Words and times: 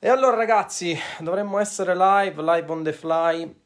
E 0.00 0.08
allora 0.08 0.36
ragazzi, 0.36 0.96
dovremmo 1.18 1.58
essere 1.58 1.96
live, 1.96 2.40
live 2.40 2.70
on 2.70 2.84
the 2.84 2.92
fly, 2.92 3.60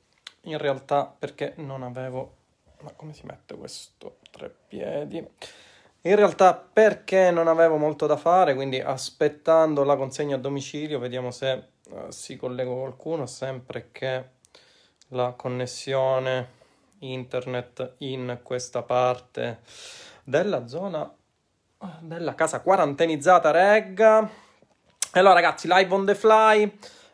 in 0.45 0.57
realtà 0.57 1.05
perché 1.05 1.53
non 1.57 1.83
avevo... 1.83 2.37
Ma 2.81 2.93
come 2.97 3.13
si 3.13 3.27
mette 3.27 3.55
questo 3.55 4.17
tre 4.31 4.51
piedi? 4.67 5.19
In 5.19 6.17
realtà 6.17 6.55
perché 6.55 7.31
non 7.31 7.49
avevo 7.49 7.77
molto 7.77 8.07
da 8.07 8.17
fare, 8.17 8.55
quindi 8.55 8.81
aspettando 8.81 9.85
la 9.85 9.95
consegna 9.95 10.37
a 10.37 10.39
domicilio, 10.39 10.99
vediamo 10.99 11.31
se 11.31 11.65
uh, 11.91 12.09
si 12.09 12.37
collega 12.37 12.71
qualcuno, 12.71 13.27
sempre 13.27 13.91
che 13.93 14.25
la 15.09 15.33
connessione 15.33 16.49
internet 17.01 17.97
in 17.99 18.41
questa 18.43 18.83
parte 18.83 19.61
della 20.25 20.67
zona 20.67 21.15
della 22.01 22.35
casa 22.35 22.61
quarantenizzata 22.61 23.51
regga. 23.51 24.42
Allora 25.15 25.35
ragazzi, 25.35 25.69
live 25.69 25.93
on 25.93 26.07
the 26.07 26.15
fly. 26.15 26.65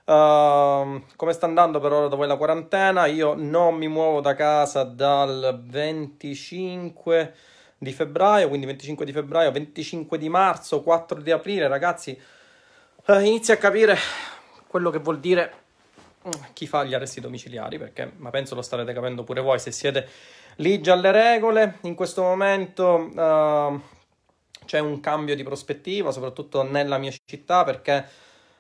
Uh, 0.05 1.03
come 1.17 1.33
sta 1.33 1.47
andando 1.47 1.81
per 1.81 1.91
ora 1.91 2.15
voi 2.15 2.29
la 2.29 2.37
quarantena? 2.37 3.07
Io 3.07 3.35
non 3.35 3.75
mi 3.75 3.89
muovo 3.89 4.21
da 4.21 4.37
casa 4.37 4.85
dal 4.85 5.61
25 5.65 7.35
di 7.77 7.93
febbraio, 7.93 8.47
quindi 8.47 8.67
25 8.67 9.05
di 9.05 9.11
febbraio, 9.11 9.51
25 9.51 10.17
di 10.17 10.29
marzo, 10.29 10.81
4 10.81 11.21
di 11.21 11.33
aprile, 11.33 11.67
ragazzi. 11.67 12.17
Uh, 13.07 13.19
inizia 13.19 13.55
a 13.55 13.57
capire 13.57 13.97
quello 14.69 14.91
che 14.91 14.99
vuol 15.01 15.19
dire 15.19 15.53
mm, 16.25 16.53
chi 16.53 16.69
fa 16.69 16.85
gli 16.85 16.95
arresti 16.95 17.21
domiciliari, 17.21 17.79
perché 17.79 18.13
ma 18.19 18.31
penso 18.31 18.55
lo 18.55 18.63
starete 18.63 18.93
capendo 18.93 19.25
pure 19.25 19.41
voi 19.41 19.59
se 19.59 19.73
siete 19.73 20.09
lì 20.59 20.81
già 20.81 20.93
alle 20.93 21.11
regole. 21.11 21.79
In 21.81 21.97
questo 21.97 22.23
momento 22.23 23.11
uh, 23.13 23.81
c'è 24.69 24.79
un 24.81 25.01
cambio 25.01 25.35
di 25.35 25.43
prospettiva, 25.43 26.13
soprattutto 26.13 26.63
nella 26.63 26.99
mia 26.99 27.11
città, 27.25 27.65
perché 27.65 28.05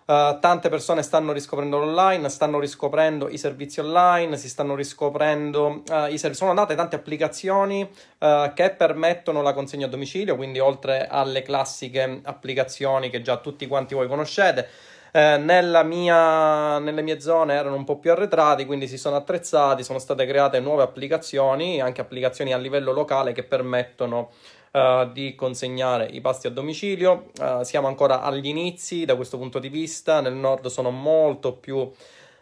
uh, 0.06 0.38
tante 0.40 0.70
persone 0.70 1.02
stanno 1.02 1.32
riscoprendo 1.32 1.76
l'online, 1.76 2.30
stanno 2.30 2.58
riscoprendo 2.58 3.28
i 3.28 3.36
servizi 3.36 3.80
online, 3.80 4.38
si 4.38 4.48
stanno 4.48 4.74
riscoprendo 4.74 5.82
uh, 5.86 6.06
i 6.06 6.16
servizi. 6.16 6.40
Sono 6.44 6.54
nate 6.54 6.74
tante 6.74 6.96
applicazioni 6.96 7.82
uh, 7.82 8.54
che 8.54 8.70
permettono 8.70 9.42
la 9.42 9.52
consegna 9.52 9.84
a 9.84 9.90
domicilio, 9.90 10.34
quindi 10.34 10.60
oltre 10.60 11.06
alle 11.06 11.42
classiche 11.42 12.20
applicazioni 12.24 13.10
che 13.10 13.20
già 13.20 13.36
tutti 13.36 13.66
quanti 13.66 13.94
voi 13.94 14.08
conoscete. 14.08 14.68
Mia, 15.10 16.78
nelle 16.78 17.02
mie 17.02 17.18
zone 17.18 17.54
erano 17.54 17.74
un 17.74 17.84
po' 17.84 17.98
più 17.98 18.12
arretrati, 18.12 18.66
quindi 18.66 18.86
si 18.86 18.98
sono 18.98 19.16
attrezzati, 19.16 19.82
sono 19.82 19.98
state 19.98 20.26
create 20.26 20.60
nuove 20.60 20.82
applicazioni, 20.82 21.80
anche 21.80 22.02
applicazioni 22.02 22.52
a 22.52 22.58
livello 22.58 22.92
locale 22.92 23.32
che 23.32 23.42
permettono 23.42 24.30
uh, 24.72 25.10
di 25.12 25.34
consegnare 25.34 26.06
i 26.06 26.20
pasti 26.20 26.46
a 26.46 26.50
domicilio. 26.50 27.30
Uh, 27.40 27.62
siamo 27.62 27.86
ancora 27.86 28.22
agli 28.22 28.46
inizi 28.46 29.04
da 29.04 29.16
questo 29.16 29.38
punto 29.38 29.58
di 29.58 29.68
vista, 29.68 30.20
nel 30.20 30.34
nord 30.34 30.66
sono 30.66 30.90
molto 30.90 31.54
più 31.54 31.76
uh, 31.76 31.92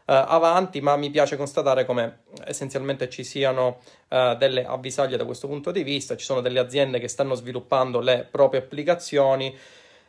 avanti, 0.04 0.80
ma 0.80 0.96
mi 0.96 1.10
piace 1.10 1.36
constatare 1.36 1.84
come 1.84 2.20
essenzialmente 2.44 3.08
ci 3.08 3.24
siano 3.24 3.78
delle 4.08 4.64
avvisaglie 4.64 5.16
da 5.16 5.24
questo 5.24 5.48
punto 5.48 5.72
di 5.72 5.82
vista, 5.82 6.16
ci 6.16 6.24
sono 6.24 6.40
delle 6.40 6.60
aziende 6.60 7.00
che 7.00 7.08
stanno 7.08 7.34
sviluppando 7.34 7.98
le 7.98 8.26
proprie 8.30 8.60
applicazioni. 8.60 9.54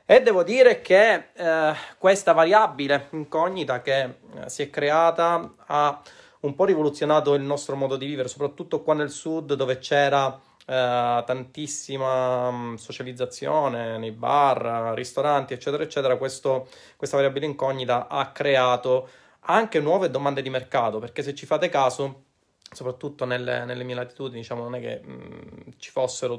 E 0.09 0.21
devo 0.21 0.41
dire 0.43 0.79
che 0.79 1.31
eh, 1.33 1.73
questa 1.97 2.31
variabile 2.31 3.07
incognita 3.09 3.81
che 3.81 4.01
eh, 4.03 4.13
si 4.45 4.61
è 4.61 4.69
creata 4.69 5.55
ha 5.65 6.01
un 6.39 6.55
po' 6.55 6.63
rivoluzionato 6.63 7.33
il 7.33 7.41
nostro 7.41 7.75
modo 7.75 7.97
di 7.97 8.05
vivere, 8.05 8.29
soprattutto 8.29 8.83
qua 8.83 8.93
nel 8.93 9.09
sud 9.09 9.55
dove 9.55 9.79
c'era 9.79 10.39
eh, 10.69 11.23
tantissima 11.25 12.51
mm, 12.51 12.73
socializzazione 12.75 13.97
nei 13.97 14.11
bar, 14.11 14.93
ristoranti, 14.93 15.53
eccetera, 15.53 15.81
eccetera, 15.83 16.17
questo, 16.17 16.67
questa 16.97 17.15
variabile 17.15 17.45
incognita 17.45 18.07
ha 18.09 18.31
creato 18.31 19.07
anche 19.49 19.79
nuove 19.79 20.09
domande 20.09 20.41
di 20.41 20.49
mercato, 20.49 20.99
perché 20.99 21.23
se 21.23 21.33
ci 21.33 21.45
fate 21.45 21.69
caso, 21.69 22.23
soprattutto 22.69 23.23
nelle, 23.23 23.63
nelle 23.63 23.85
mie 23.85 23.95
latitudini, 23.95 24.41
diciamo, 24.41 24.63
non 24.63 24.75
è 24.75 24.81
che 24.81 24.99
mh, 25.01 25.11
mm, 25.11 25.71
ci 25.77 25.89
fossero 25.89 26.37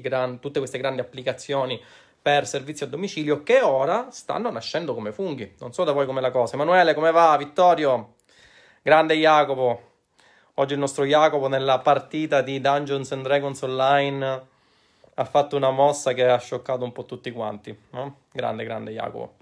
gran, 0.00 0.38
tutte 0.38 0.58
queste 0.60 0.78
grandi 0.78 1.00
applicazioni 1.00 1.82
per 2.22 2.46
servizi 2.46 2.84
a 2.84 2.86
domicilio 2.86 3.42
che 3.42 3.60
ora 3.60 4.08
stanno 4.12 4.50
nascendo 4.50 4.94
come 4.94 5.12
funghi. 5.12 5.56
Non 5.58 5.72
so 5.72 5.82
da 5.82 5.92
voi 5.92 6.06
come 6.06 6.20
la 6.20 6.30
cosa. 6.30 6.54
Emanuele, 6.54 6.94
come 6.94 7.10
va? 7.10 7.36
Vittorio? 7.36 8.14
Grande 8.82 9.16
Jacopo. 9.16 9.93
Oggi 10.56 10.74
il 10.74 10.78
nostro 10.78 11.04
Jacopo 11.04 11.48
nella 11.48 11.80
partita 11.80 12.40
di 12.40 12.60
Dungeons 12.60 13.10
and 13.10 13.24
Dragons 13.24 13.60
Online 13.62 14.42
ha 15.14 15.24
fatto 15.24 15.56
una 15.56 15.72
mossa 15.72 16.12
che 16.12 16.28
ha 16.28 16.38
scioccato 16.38 16.84
un 16.84 16.92
po' 16.92 17.04
tutti 17.04 17.32
quanti. 17.32 17.76
No? 17.90 18.18
Grande, 18.30 18.62
grande 18.62 18.92
Jacopo. 18.92 19.32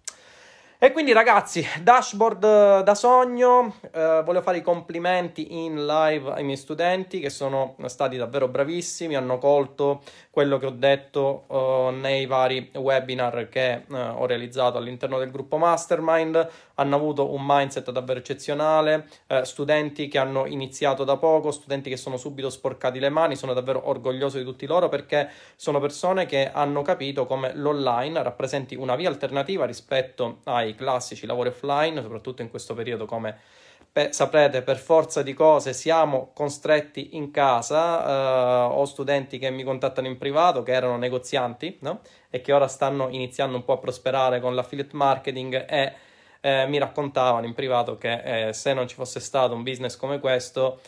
E 0.84 0.90
quindi 0.90 1.12
ragazzi, 1.12 1.64
dashboard 1.80 2.42
eh, 2.42 2.82
da 2.82 2.94
sogno, 2.96 3.76
eh, 3.92 4.22
voglio 4.24 4.42
fare 4.42 4.56
i 4.56 4.62
complimenti 4.62 5.64
in 5.64 5.86
live 5.86 6.32
ai 6.32 6.42
miei 6.42 6.56
studenti 6.56 7.20
che 7.20 7.30
sono 7.30 7.76
stati 7.86 8.16
davvero 8.16 8.48
bravissimi, 8.48 9.14
hanno 9.14 9.38
colto 9.38 10.02
quello 10.30 10.58
che 10.58 10.66
ho 10.66 10.70
detto 10.70 11.44
uh, 11.46 11.90
nei 11.90 12.26
vari 12.26 12.72
webinar 12.74 13.48
che 13.48 13.84
uh, 13.86 13.94
ho 13.94 14.26
realizzato 14.26 14.76
all'interno 14.76 15.18
del 15.18 15.30
gruppo 15.30 15.56
Mastermind, 15.56 16.50
hanno 16.74 16.96
avuto 16.96 17.32
un 17.32 17.42
mindset 17.44 17.90
davvero 17.90 18.18
eccezionale, 18.18 19.08
uh, 19.28 19.42
studenti 19.42 20.08
che 20.08 20.18
hanno 20.18 20.46
iniziato 20.46 21.04
da 21.04 21.16
poco, 21.16 21.50
studenti 21.50 21.90
che 21.90 21.96
sono 21.96 22.16
subito 22.16 22.50
sporcati 22.50 22.98
le 22.98 23.08
mani, 23.08 23.36
sono 23.36 23.52
davvero 23.52 23.88
orgoglioso 23.88 24.38
di 24.38 24.44
tutti 24.44 24.66
loro 24.66 24.88
perché 24.88 25.30
sono 25.56 25.80
persone 25.80 26.26
che 26.26 26.50
hanno 26.52 26.82
capito 26.82 27.26
come 27.26 27.54
l'online 27.54 28.22
rappresenti 28.22 28.74
una 28.74 28.96
via 28.96 29.08
alternativa 29.08 29.64
rispetto 29.66 30.38
ai 30.44 30.74
classici 30.74 31.26
lavori 31.26 31.48
offline, 31.48 32.00
soprattutto 32.02 32.42
in 32.42 32.50
questo 32.50 32.74
periodo 32.74 33.06
come 33.06 33.60
Beh, 33.94 34.10
saprete, 34.10 34.62
per 34.62 34.78
forza 34.78 35.22
di 35.22 35.34
cose 35.34 35.74
siamo 35.74 36.30
costretti 36.32 37.14
in 37.14 37.30
casa. 37.30 38.68
Uh, 38.70 38.78
ho 38.78 38.86
studenti 38.86 39.38
che 39.38 39.50
mi 39.50 39.64
contattano 39.64 40.06
in 40.06 40.16
privato, 40.16 40.62
che 40.62 40.72
erano 40.72 40.96
negozianti, 40.96 41.76
no? 41.82 42.00
E 42.30 42.40
che 42.40 42.54
ora 42.54 42.68
stanno 42.68 43.10
iniziando 43.10 43.54
un 43.54 43.64
po' 43.64 43.74
a 43.74 43.78
prosperare 43.78 44.40
con 44.40 44.54
l'affiliate 44.54 44.96
marketing 44.96 45.66
e 45.68 45.92
eh, 46.42 46.66
mi 46.66 46.76
raccontavano 46.76 47.46
in 47.46 47.54
privato 47.54 47.96
che 47.96 48.48
eh, 48.48 48.52
se 48.52 48.74
non 48.74 48.86
ci 48.86 48.94
fosse 48.94 49.18
stato 49.18 49.54
un 49.54 49.62
business 49.62 49.96
come 49.96 50.20
questo 50.20 50.80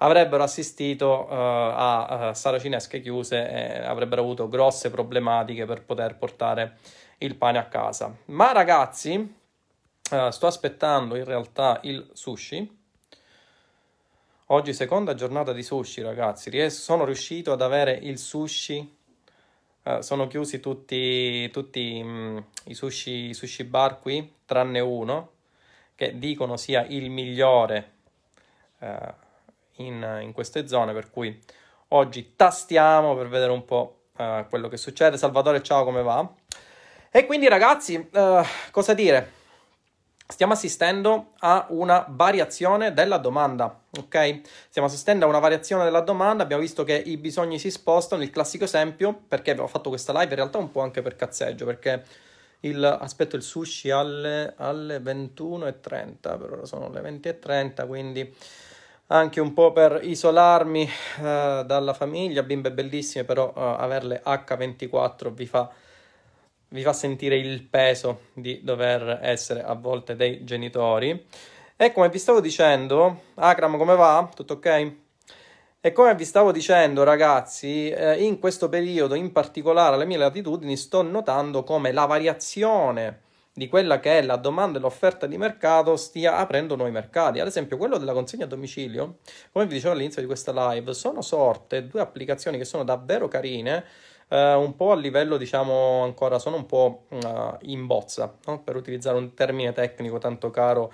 avrebbero 0.00 0.42
assistito 0.42 1.26
uh, 1.26 1.32
a, 1.32 2.06
a 2.06 2.34
saracinesche 2.34 3.00
chiuse 3.00 3.48
e 3.48 3.86
avrebbero 3.86 4.20
avuto 4.20 4.48
grosse 4.48 4.90
problematiche 4.90 5.64
per 5.64 5.82
poter 5.82 6.16
portare 6.16 6.76
il 7.18 7.34
pane 7.34 7.58
a 7.58 7.64
casa. 7.64 8.14
Ma 8.26 8.52
ragazzi, 8.52 9.36
Uh, 10.10 10.30
sto 10.30 10.46
aspettando 10.46 11.16
in 11.16 11.24
realtà 11.24 11.80
il 11.82 12.08
sushi. 12.14 12.78
Oggi 14.46 14.72
seconda 14.72 15.12
giornata 15.12 15.52
di 15.52 15.62
sushi, 15.62 16.00
ragazzi. 16.00 16.48
Ries- 16.48 16.80
sono 16.80 17.04
riuscito 17.04 17.52
ad 17.52 17.60
avere 17.60 17.92
il 17.92 18.16
sushi. 18.16 18.97
Uh, 19.88 20.00
sono 20.02 20.26
chiusi 20.26 20.60
tutti, 20.60 21.48
tutti 21.50 21.98
um, 22.04 22.44
i, 22.64 22.74
sushi, 22.74 23.30
i 23.30 23.34
sushi 23.34 23.64
bar 23.64 24.00
qui, 24.00 24.34
tranne 24.44 24.80
uno, 24.80 25.30
che 25.94 26.18
dicono 26.18 26.58
sia 26.58 26.84
il 26.84 27.08
migliore 27.08 27.92
uh, 28.80 28.86
in, 29.76 30.18
in, 30.20 30.32
queste 30.32 30.68
zone. 30.68 30.92
Per 30.92 31.10
cui 31.10 31.42
oggi 31.88 32.34
tastiamo 32.36 33.16
per 33.16 33.28
vedere 33.28 33.50
un 33.50 33.64
po' 33.64 33.94
quello 34.48 34.68
che 34.68 34.76
succede. 34.76 35.16
Salvatore, 35.16 35.62
ciao, 35.62 35.84
come 35.84 36.02
va? 36.02 36.28
E 37.10 37.24
quindi, 37.24 37.48
ragazzi, 37.48 38.10
cosa 38.72 38.92
dire? 38.92 39.37
Stiamo 40.30 40.52
assistendo 40.52 41.32
a 41.38 41.66
una 41.70 42.04
variazione 42.06 42.92
della 42.92 43.16
domanda, 43.16 43.80
ok? 43.98 44.40
Stiamo 44.68 44.86
assistendo 44.86 45.24
a 45.24 45.28
una 45.28 45.38
variazione 45.38 45.84
della 45.84 46.02
domanda, 46.02 46.42
abbiamo 46.42 46.60
visto 46.62 46.84
che 46.84 46.94
i 46.94 47.16
bisogni 47.16 47.58
si 47.58 47.70
spostano, 47.70 48.22
il 48.22 48.30
classico 48.30 48.64
esempio, 48.64 49.22
perché 49.26 49.58
ho 49.58 49.66
fatto 49.66 49.88
questa 49.88 50.12
live 50.12 50.28
in 50.28 50.36
realtà 50.36 50.58
un 50.58 50.70
po' 50.70 50.82
anche 50.82 51.00
per 51.00 51.16
cazzeggio, 51.16 51.64
perché 51.64 52.04
il, 52.60 52.84
aspetto 52.84 53.36
il 53.36 53.42
sushi 53.42 53.90
alle, 53.90 54.52
alle 54.58 54.98
21.30, 54.98 56.18
per 56.20 56.52
ora 56.52 56.66
sono 56.66 56.90
le 56.90 57.00
20.30, 57.00 57.86
quindi 57.86 58.34
anche 59.06 59.40
un 59.40 59.54
po' 59.54 59.72
per 59.72 60.00
isolarmi 60.02 60.82
uh, 61.20 61.22
dalla 61.64 61.94
famiglia, 61.94 62.42
bimbe 62.42 62.70
bellissime, 62.70 63.24
però 63.24 63.48
uh, 63.48 63.60
averle 63.80 64.22
H24 64.22 65.30
vi 65.30 65.46
fa 65.46 65.70
vi 66.70 66.82
fa 66.82 66.92
sentire 66.92 67.36
il 67.36 67.62
peso 67.62 68.22
di 68.32 68.60
dover 68.62 69.20
essere 69.22 69.62
a 69.62 69.74
volte 69.74 70.16
dei 70.16 70.44
genitori. 70.44 71.26
E 71.76 71.92
come 71.92 72.08
vi 72.08 72.18
stavo 72.18 72.40
dicendo, 72.40 73.22
Akram, 73.34 73.76
come 73.76 73.94
va? 73.94 74.28
Tutto 74.34 74.54
ok? 74.54 74.92
E 75.80 75.92
come 75.92 76.14
vi 76.16 76.24
stavo 76.24 76.50
dicendo, 76.50 77.04
ragazzi, 77.04 77.88
eh, 77.88 78.22
in 78.24 78.40
questo 78.40 78.68
periodo, 78.68 79.14
in 79.14 79.30
particolare 79.30 79.94
alle 79.94 80.06
mie 80.06 80.16
latitudini, 80.16 80.76
sto 80.76 81.02
notando 81.02 81.62
come 81.62 81.92
la 81.92 82.04
variazione 82.04 83.20
di 83.58 83.68
quella 83.68 84.00
che 84.00 84.18
è 84.18 84.22
la 84.22 84.36
domanda 84.36 84.78
e 84.78 84.80
l'offerta 84.80 85.26
di 85.26 85.36
mercato 85.36 85.96
stia 85.96 86.36
aprendo 86.36 86.76
nuovi 86.76 86.90
mercati. 86.90 87.40
Ad 87.40 87.46
esempio, 87.46 87.76
quello 87.76 87.98
della 87.98 88.12
consegna 88.12 88.44
a 88.44 88.48
domicilio, 88.48 89.18
come 89.52 89.66
vi 89.66 89.74
dicevo 89.74 89.94
all'inizio 89.94 90.20
di 90.20 90.26
questa 90.26 90.72
live, 90.72 90.94
sono 90.94 91.22
sorte 91.22 91.86
due 91.86 92.00
applicazioni 92.00 92.58
che 92.58 92.64
sono 92.64 92.84
davvero 92.84 93.28
carine 93.28 93.84
eh, 94.28 94.54
un 94.54 94.76
po' 94.76 94.92
a 94.92 94.96
livello, 94.96 95.36
diciamo, 95.36 96.02
ancora 96.02 96.38
sono 96.38 96.56
un 96.56 96.66
po' 96.66 97.04
uh, 97.08 97.56
in 97.62 97.86
bozza, 97.86 98.32
no? 98.46 98.60
per 98.60 98.76
utilizzare 98.76 99.16
un 99.16 99.34
termine 99.34 99.72
tecnico 99.72 100.18
tanto 100.18 100.50
caro 100.50 100.92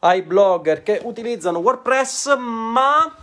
ai 0.00 0.22
blogger 0.22 0.82
che 0.82 1.00
utilizzano 1.02 1.58
WordPress, 1.58 2.36
ma 2.36 3.14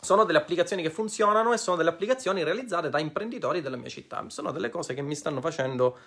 sono 0.00 0.24
delle 0.24 0.38
applicazioni 0.38 0.82
che 0.82 0.90
funzionano 0.90 1.52
e 1.52 1.58
sono 1.58 1.76
delle 1.76 1.90
applicazioni 1.90 2.42
realizzate 2.44 2.88
da 2.88 2.98
imprenditori 2.98 3.60
della 3.60 3.76
mia 3.76 3.90
città. 3.90 4.24
Sono 4.28 4.52
delle 4.52 4.70
cose 4.70 4.94
che 4.94 5.02
mi 5.02 5.14
stanno 5.14 5.40
facendo 5.40 5.98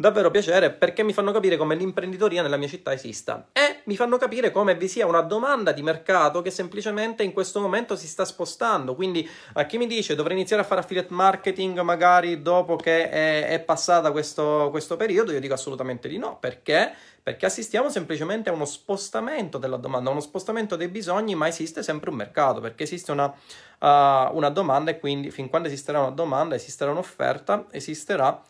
davvero 0.00 0.30
piacere 0.30 0.70
perché 0.70 1.02
mi 1.02 1.12
fanno 1.12 1.30
capire 1.30 1.58
come 1.58 1.74
l'imprenditoria 1.74 2.40
nella 2.40 2.56
mia 2.56 2.68
città 2.68 2.94
esista 2.94 3.48
e 3.52 3.82
mi 3.84 3.96
fanno 3.96 4.16
capire 4.16 4.50
come 4.50 4.74
vi 4.74 4.88
sia 4.88 5.06
una 5.06 5.20
domanda 5.20 5.72
di 5.72 5.82
mercato 5.82 6.40
che 6.40 6.50
semplicemente 6.50 7.22
in 7.22 7.32
questo 7.32 7.60
momento 7.60 7.96
si 7.96 8.06
sta 8.06 8.24
spostando. 8.24 8.94
Quindi 8.94 9.28
a 9.52 9.64
chi 9.64 9.76
mi 9.76 9.86
dice 9.86 10.14
dovrei 10.14 10.36
iniziare 10.36 10.62
a 10.62 10.64
fare 10.64 10.80
affiliate 10.80 11.12
marketing 11.12 11.80
magari 11.80 12.40
dopo 12.40 12.76
che 12.76 13.10
è, 13.10 13.48
è 13.48 13.60
passata 13.60 14.10
questo, 14.10 14.68
questo 14.70 14.96
periodo, 14.96 15.32
io 15.32 15.40
dico 15.40 15.52
assolutamente 15.52 16.08
di 16.08 16.16
no. 16.16 16.38
Perché? 16.38 16.92
Perché 17.22 17.44
assistiamo 17.44 17.90
semplicemente 17.90 18.48
a 18.48 18.54
uno 18.54 18.64
spostamento 18.64 19.58
della 19.58 19.76
domanda, 19.76 20.08
a 20.08 20.12
uno 20.12 20.22
spostamento 20.22 20.76
dei 20.76 20.88
bisogni, 20.88 21.34
ma 21.34 21.46
esiste 21.46 21.82
sempre 21.82 22.08
un 22.08 22.16
mercato, 22.16 22.60
perché 22.60 22.84
esiste 22.84 23.12
una, 23.12 23.26
uh, 23.26 24.34
una 24.34 24.48
domanda 24.48 24.92
e 24.92 24.98
quindi 24.98 25.30
fin 25.30 25.50
quando 25.50 25.68
esisterà 25.68 26.00
una 26.00 26.10
domanda, 26.10 26.54
esisterà 26.54 26.90
un'offerta, 26.90 27.66
esisterà 27.70 28.42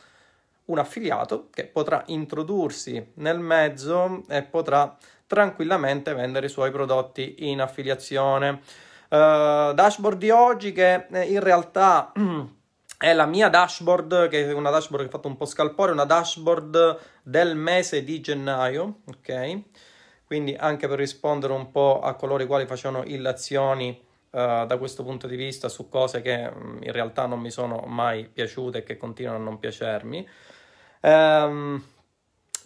un 0.70 0.78
affiliato 0.78 1.49
che 1.50 1.64
potrà 1.64 2.02
introdursi 2.06 3.12
nel 3.14 3.38
mezzo 3.38 4.22
e 4.28 4.43
potrà 4.43 4.96
tranquillamente 5.26 6.14
vendere 6.14 6.46
i 6.46 6.49
suoi 6.49 6.70
prodotti 6.70 7.49
in 7.49 7.61
affiliazione. 7.61 8.61
Uh, 9.11 9.75
dashboard 9.75 10.19
di 10.19 10.31
oggi 10.31 10.72
che 10.72 11.06
eh, 11.11 11.22
in 11.25 11.40
realtà 11.40 12.12
è 12.99 13.12
la 13.12 13.26
mia 13.26 13.49
dashboard, 13.49 14.28
che 14.28 14.49
è 14.49 14.52
una 14.52 14.70
dashboard 14.70 15.05
che 15.05 15.08
ho 15.08 15.17
fatto 15.17 15.28
un 15.28 15.37
po' 15.37 15.44
scalpore, 15.44 15.93
una 15.93 16.05
dashboard 16.05 16.99
del 17.22 17.56
mese 17.56 18.02
di 18.05 18.20
gennaio, 18.20 19.00
ok? 19.06 19.61
Quindi 20.25 20.55
anche 20.55 20.87
per 20.87 20.99
rispondere 20.99 21.52
un 21.52 21.70
po' 21.70 22.00
a 22.00 22.14
coloro 22.14 22.43
i 22.43 22.46
quali 22.46 22.67
facevano 22.67 23.05
illazioni 23.05 24.08
Uh, 24.31 24.64
da 24.64 24.76
questo 24.78 25.02
punto 25.02 25.26
di 25.26 25.34
vista 25.34 25.69
su 25.69 25.88
cose 25.88 26.20
che 26.22 26.49
um, 26.55 26.78
in 26.82 26.93
realtà 26.93 27.26
non 27.26 27.40
mi 27.40 27.50
sono 27.50 27.82
mai 27.88 28.28
piaciute 28.32 28.78
e 28.78 28.82
che 28.84 28.96
continuano 28.96 29.40
a 29.40 29.43
non 29.43 29.58
piacermi. 29.58 30.25
Um, 31.02 31.82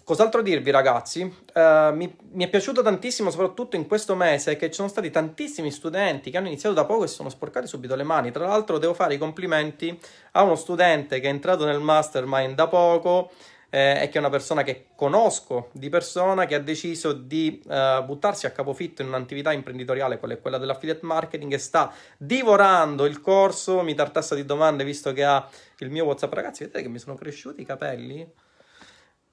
cos'altro 0.02 0.42
dirvi 0.42 0.70
ragazzi? 0.70 1.22
Uh, 1.22 1.94
mi, 1.94 2.16
mi, 2.32 2.44
è 2.44 2.48
piaciuto 2.48 2.82
tantissimo, 2.82 3.30
soprattutto 3.30 3.76
in 3.76 3.86
questo 3.86 4.14
mese, 4.14 4.56
che 4.56 4.68
ci 4.68 4.74
sono 4.74 4.88
stati 4.88 5.10
tantissimi 5.10 5.70
studenti 5.70 6.30
che 6.30 6.36
hanno 6.36 6.48
iniziato 6.48 6.74
da 6.74 6.84
poco 6.84 7.04
e 7.04 7.08
sono 7.08 7.28
sporcati 7.28 7.66
subito 7.66 7.94
le 7.94 8.04
mani. 8.04 8.30
Tra 8.30 8.46
l'altro 8.46 8.78
devo 8.78 8.94
fare 8.94 9.14
i 9.14 9.18
complimenti 9.18 9.98
a 10.32 10.42
uno 10.42 10.56
studente 10.56 11.20
che 11.20 11.26
è 11.26 11.30
entrato 11.30 11.64
nel 11.64 11.80
mastermind 11.80 12.54
da 12.54 12.68
poco 12.68 13.30
eh, 13.74 14.02
e 14.02 14.08
che 14.08 14.18
è 14.18 14.20
una 14.20 14.30
persona 14.30 14.62
che 14.62 14.86
conosco 14.94 15.70
di 15.72 15.88
persona, 15.88 16.46
che 16.46 16.54
ha 16.54 16.60
deciso 16.60 17.12
di 17.12 17.60
uh, 17.66 18.04
buttarsi 18.04 18.46
a 18.46 18.52
capofitto 18.52 19.02
in 19.02 19.08
un'attività 19.08 19.50
imprenditoriale, 19.50 20.20
quella 20.20 20.34
è 20.34 20.40
quella 20.40 20.58
dell'affiliate 20.58 21.04
marketing, 21.04 21.52
e 21.54 21.58
sta 21.58 21.92
divorando 22.16 23.04
il 23.04 23.20
corso, 23.20 23.82
mi 23.82 23.96
tartassa 23.96 24.36
di 24.36 24.44
domande 24.44 24.84
visto 24.84 25.12
che 25.12 25.24
ha 25.24 25.48
il 25.78 25.90
mio 25.90 26.04
WhatsApp. 26.04 26.32
Ragazzi, 26.32 26.62
vedete 26.62 26.82
che 26.82 26.88
mi 26.88 27.00
sono 27.00 27.16
cresciuti 27.16 27.62
i 27.62 27.64
capelli? 27.64 28.24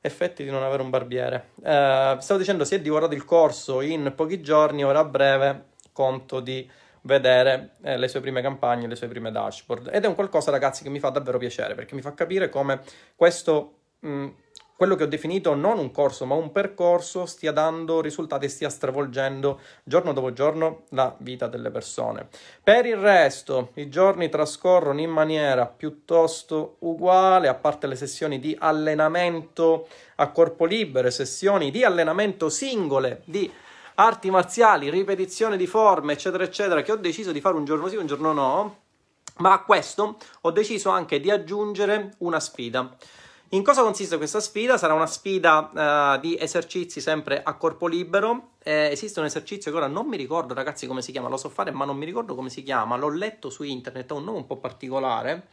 Effetti 0.02 0.44
di 0.44 0.50
non 0.50 0.64
avere 0.64 0.82
un 0.82 0.90
barbiere. 0.90 1.52
Eh, 1.64 2.18
stavo 2.20 2.40
dicendo, 2.40 2.66
si 2.66 2.74
è 2.74 2.82
divorato 2.82 3.14
il 3.14 3.26
corso 3.26 3.82
in 3.82 4.12
pochi 4.16 4.42
giorni, 4.42 4.84
ora 4.84 5.02
a 5.02 5.06
breve 5.06 5.66
conto 5.92 6.40
di 6.40 6.68
vedere 7.04 7.76
eh, 7.84 7.96
le 7.96 8.08
sue 8.08 8.22
prime 8.22 8.42
campagne, 8.42 8.88
le 8.88 8.96
sue 8.96 9.08
prime 9.08 9.30
dashboard. 9.30 9.92
Ed 9.94 10.04
è 10.04 10.08
un 10.08 10.16
qualcosa, 10.16 10.50
ragazzi, 10.50 10.82
che 10.82 10.90
mi 10.90 11.00
fa 11.00 11.10
davvero 11.10 11.38
piacere, 11.38 11.76
perché 11.76 11.94
mi 11.94 12.02
fa 12.02 12.16
capire 12.16 12.50
come 12.50 12.82
questo... 13.16 13.76
Mh, 14.02 14.28
quello 14.76 14.96
che 14.96 15.04
ho 15.04 15.08
definito 15.08 15.54
non 15.54 15.78
un 15.78 15.92
corso 15.92 16.26
ma 16.26 16.34
un 16.34 16.52
percorso 16.52 17.28
stia 17.28 17.52
dando 17.52 18.02
risultati 18.02 18.46
e 18.46 18.50
stia 18.50 18.68
stravolgendo 18.68 19.60
giorno 19.84 20.12
dopo 20.12 20.34
giorno 20.34 20.86
la 20.90 21.16
vita 21.20 21.46
delle 21.46 21.70
persone. 21.70 22.28
Per 22.64 22.88
il 22.88 22.98
resto 22.98 23.74
i 23.76 23.90
giorni 23.90 24.28
trascorrono 24.28 25.00
in 25.00 25.12
maniera 25.12 25.68
piuttosto 25.68 26.78
uguale, 26.80 27.48
a 27.48 27.54
parte 27.54 27.86
le 27.86 27.96
sessioni 27.96 28.40
di 28.40 28.58
allenamento 28.60 29.88
a 30.16 30.32
corpo 30.32 30.66
libero, 30.66 31.12
sessioni 31.12 31.70
di 31.70 31.84
allenamento 31.84 32.50
singole, 32.50 33.22
di 33.26 33.52
arti 33.96 34.32
marziali, 34.32 34.90
ripetizione 34.90 35.58
di 35.58 35.68
forme, 35.68 36.14
eccetera, 36.14 36.44
eccetera, 36.44 36.82
che 36.82 36.92
ho 36.92 36.96
deciso 36.98 37.32
di 37.32 37.40
fare 37.40 37.56
un 37.56 37.66
giorno 37.66 37.88
sì, 37.88 37.98
un 37.98 38.08
giorno 38.08 38.34
no. 38.34 38.78
Ma 39.38 39.54
a 39.54 39.64
questo 39.64 40.18
ho 40.42 40.52
deciso 40.52 40.90
anche 40.90 41.20
di 41.20 41.30
aggiungere 41.30 42.14
una 42.20 42.40
sfida. 42.40 42.98
In 43.54 43.64
cosa 43.64 43.82
consiste 43.82 44.16
questa 44.16 44.40
sfida? 44.40 44.78
Sarà 44.78 44.94
una 44.94 45.08
sfida 45.08 46.14
uh, 46.16 46.20
di 46.22 46.38
esercizi 46.40 47.02
sempre 47.02 47.44
a 47.44 47.56
corpo 47.56 47.86
libero. 47.86 48.52
Eh, 48.64 48.88
esiste 48.90 49.20
un 49.20 49.26
esercizio 49.26 49.72
che 49.72 49.78
ora 49.78 49.88
non 49.88 50.08
mi 50.08 50.16
ricordo, 50.16 50.54
ragazzi, 50.54 50.88
come 50.88 51.02
si 51.02 51.12
chiama, 51.12 51.28
lo 51.28 51.36
so 51.36 51.50
fare, 51.50 51.72
ma 51.72 51.84
non 51.84 51.98
mi 51.98 52.06
ricordo 52.06 52.34
come 52.34 52.50
si 52.50 52.64
chiama. 52.64 52.96
L'ho 52.96 53.10
letto 53.10 53.50
su 53.50 53.64
internet, 53.64 54.10
ha 54.10 54.14
un 54.14 54.24
nome 54.24 54.38
un 54.38 54.46
po' 54.46 54.56
particolare. 54.56 55.48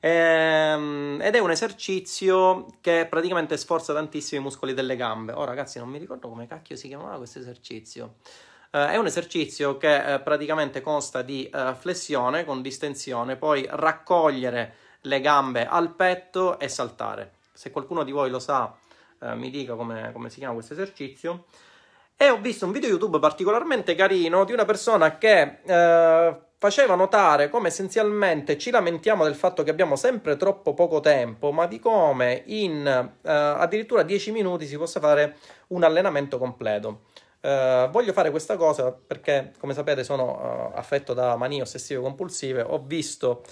Ehm, 0.00 1.18
ed 1.20 1.34
è 1.34 1.38
un 1.40 1.50
esercizio 1.50 2.68
che 2.80 3.06
praticamente 3.10 3.58
sforza 3.58 3.92
tantissimo 3.92 4.40
i 4.40 4.44
muscoli 4.44 4.72
delle 4.72 4.96
gambe. 4.96 5.32
Oh, 5.32 5.44
ragazzi, 5.44 5.78
non 5.78 5.90
mi 5.90 5.98
ricordo 5.98 6.30
come 6.30 6.46
cacchio 6.46 6.76
si 6.76 6.88
chiamava 6.88 7.18
questo 7.18 7.38
esercizio. 7.38 8.14
Uh, 8.70 8.88
è 8.88 8.96
un 8.96 9.04
esercizio 9.04 9.76
che 9.76 9.94
uh, 9.94 10.22
praticamente 10.22 10.80
consta 10.80 11.20
di 11.20 11.50
uh, 11.52 11.74
flessione 11.74 12.46
con 12.46 12.62
distensione, 12.62 13.36
poi 13.36 13.66
raccogliere 13.68 14.74
le 15.02 15.20
gambe 15.20 15.66
al 15.66 15.94
petto 15.94 16.58
e 16.58 16.68
saltare. 16.68 17.40
Se 17.62 17.70
qualcuno 17.70 18.02
di 18.02 18.10
voi 18.10 18.28
lo 18.28 18.40
sa, 18.40 18.74
eh, 19.20 19.36
mi 19.36 19.48
dica 19.48 19.74
come, 19.74 20.10
come 20.12 20.30
si 20.30 20.38
chiama 20.38 20.54
questo 20.54 20.72
esercizio. 20.72 21.44
E 22.16 22.28
ho 22.28 22.40
visto 22.40 22.66
un 22.66 22.72
video 22.72 22.88
YouTube 22.88 23.20
particolarmente 23.20 23.94
carino 23.94 24.44
di 24.44 24.52
una 24.52 24.64
persona 24.64 25.16
che 25.16 25.60
eh, 25.64 26.40
faceva 26.58 26.96
notare 26.96 27.48
come 27.48 27.68
essenzialmente 27.68 28.58
ci 28.58 28.72
lamentiamo 28.72 29.22
del 29.22 29.36
fatto 29.36 29.62
che 29.62 29.70
abbiamo 29.70 29.94
sempre 29.94 30.36
troppo 30.36 30.74
poco 30.74 30.98
tempo, 30.98 31.52
ma 31.52 31.66
di 31.68 31.78
come 31.78 32.42
in 32.46 32.84
eh, 32.84 33.30
addirittura 33.30 34.02
10 34.02 34.32
minuti 34.32 34.66
si 34.66 34.76
possa 34.76 34.98
fare 34.98 35.36
un 35.68 35.84
allenamento 35.84 36.38
completo. 36.38 37.02
Uh, 37.42 37.90
voglio 37.90 38.12
fare 38.12 38.30
questa 38.30 38.56
cosa 38.56 38.92
perché, 38.92 39.52
come 39.58 39.74
sapete, 39.74 40.04
sono 40.04 40.70
uh, 40.72 40.76
affetto 40.76 41.12
da 41.12 41.34
manie 41.36 41.62
ossessive 41.62 42.00
compulsive. 42.00 42.62
Ho 42.62 42.82
visto 42.84 43.42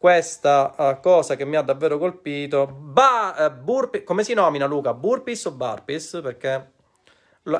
questa 0.00 0.74
uh, 0.78 1.00
cosa 1.00 1.36
che 1.36 1.44
mi 1.44 1.56
ha 1.56 1.60
davvero 1.60 1.98
colpito. 1.98 2.66
Ba- 2.66 3.34
uh, 3.36 3.62
burpee, 3.62 4.02
come 4.02 4.24
si 4.24 4.32
nomina 4.32 4.64
Luca? 4.64 4.94
Burpees 4.94 5.44
o 5.44 5.50
Barpees? 5.50 6.20
Perché 6.22 6.70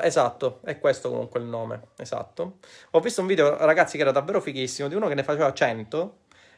esatto, 0.01 0.59
è 0.63 0.79
questo 0.79 1.09
comunque 1.11 1.39
il 1.39 1.45
nome, 1.45 1.89
esatto. 1.97 2.57
Ho 2.91 2.99
visto 2.99 3.21
un 3.21 3.27
video, 3.27 3.63
ragazzi, 3.63 3.95
che 3.95 4.01
era 4.01 4.11
davvero 4.11 4.41
fighissimo, 4.41 4.87
di 4.87 4.95
uno 4.95 5.07
che 5.07 5.13
ne 5.13 5.23
faceva 5.23 5.53
100 5.53 6.17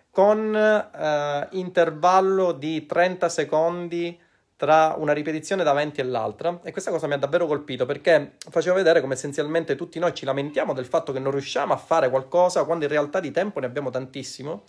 con 0.10 0.56
uh, 0.56 1.58
intervallo 1.58 2.54
di 2.54 2.86
30 2.86 3.28
secondi 3.28 4.18
tra 4.56 4.96
una 4.98 5.12
ripetizione 5.12 5.64
davanti 5.64 6.00
e 6.00 6.06
l'altra 6.06 6.62
e 6.64 6.72
questa 6.72 6.92
cosa 6.92 7.08
mi 7.08 7.14
ha 7.14 7.18
davvero 7.18 7.46
colpito 7.46 7.86
perché 7.86 8.36
faceva 8.50 8.76
vedere 8.76 9.02
come 9.02 9.16
essenzialmente 9.16 9.76
tutti 9.76 10.00
noi 10.00 10.14
ci 10.14 10.24
lamentiamo 10.24 10.72
del 10.72 10.86
fatto 10.86 11.12
che 11.12 11.20
non 11.20 11.32
riusciamo 11.32 11.74
a 11.74 11.78
fare 11.78 12.10
qualcosa 12.12 12.64
quando 12.64 12.86
in 12.86 12.92
realtà 12.92 13.20
di 13.20 13.32
tempo 13.32 13.60
ne 13.60 13.66
abbiamo 13.66 13.90
tantissimo 13.90 14.64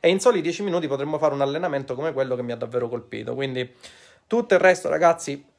e 0.00 0.08
in 0.08 0.20
soli 0.20 0.40
10 0.40 0.62
minuti 0.62 0.86
potremmo 0.86 1.18
fare 1.18 1.34
un 1.34 1.40
allenamento 1.40 1.94
come 1.94 2.12
quello 2.12 2.36
che 2.36 2.42
mi 2.42 2.52
ha 2.52 2.56
davvero 2.56 2.88
colpito. 2.88 3.34
Quindi 3.34 3.74
tutto 4.26 4.54
il 4.54 4.60
resto, 4.60 4.88
ragazzi, 4.88 5.44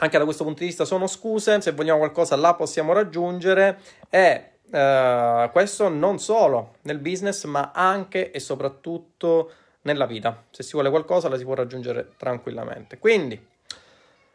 anche 0.00 0.18
da 0.18 0.24
questo 0.24 0.44
punto 0.44 0.60
di 0.60 0.66
vista 0.66 0.84
sono 0.84 1.06
scuse, 1.06 1.60
se 1.60 1.72
vogliamo 1.72 1.98
qualcosa 1.98 2.36
la 2.36 2.54
possiamo 2.54 2.92
raggiungere 2.92 3.80
e 4.08 4.44
Uh, 4.70 5.50
questo 5.50 5.88
non 5.88 6.20
solo 6.20 6.76
nel 6.82 6.98
business, 6.98 7.42
ma 7.42 7.72
anche 7.74 8.30
e 8.30 8.38
soprattutto 8.38 9.50
nella 9.82 10.06
vita. 10.06 10.44
Se 10.50 10.62
si 10.62 10.72
vuole 10.72 10.90
qualcosa 10.90 11.28
la 11.28 11.36
si 11.36 11.42
può 11.42 11.54
raggiungere 11.54 12.12
tranquillamente. 12.16 12.98
Quindi, 12.98 13.44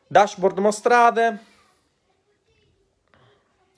dashboard 0.08 0.60
mostrate 0.60 1.40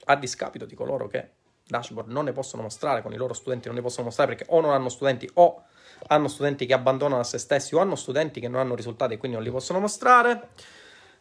a 0.06 0.16
discapito 0.16 0.66
di 0.66 0.74
coloro 0.74 1.08
che 1.08 1.30
dashboard 1.68 2.10
non 2.10 2.26
ne 2.26 2.32
possono 2.32 2.64
mostrare 2.64 3.02
con 3.02 3.14
i 3.14 3.18
loro 3.18 3.34
studenti, 3.34 3.68
non 3.68 3.76
ne 3.76 3.82
possono 3.82 4.06
mostrare 4.06 4.36
perché 4.36 4.52
o 4.54 4.62
non 4.62 4.72
hanno 4.72 4.90
studenti 4.90 5.30
o 5.36 5.64
hanno 6.08 6.28
studenti 6.28 6.66
che 6.66 6.74
abbandonano 6.74 7.22
a 7.22 7.24
se 7.24 7.38
stessi 7.38 7.76
o 7.76 7.80
hanno 7.80 7.96
studenti 7.96 8.40
che 8.40 8.48
non 8.48 8.60
hanno 8.60 8.76
risultati 8.76 9.14
e 9.14 9.18
quindi 9.18 9.38
non 9.38 9.46
li 9.46 9.52
possono 9.52 9.80
mostrare. 9.80 10.50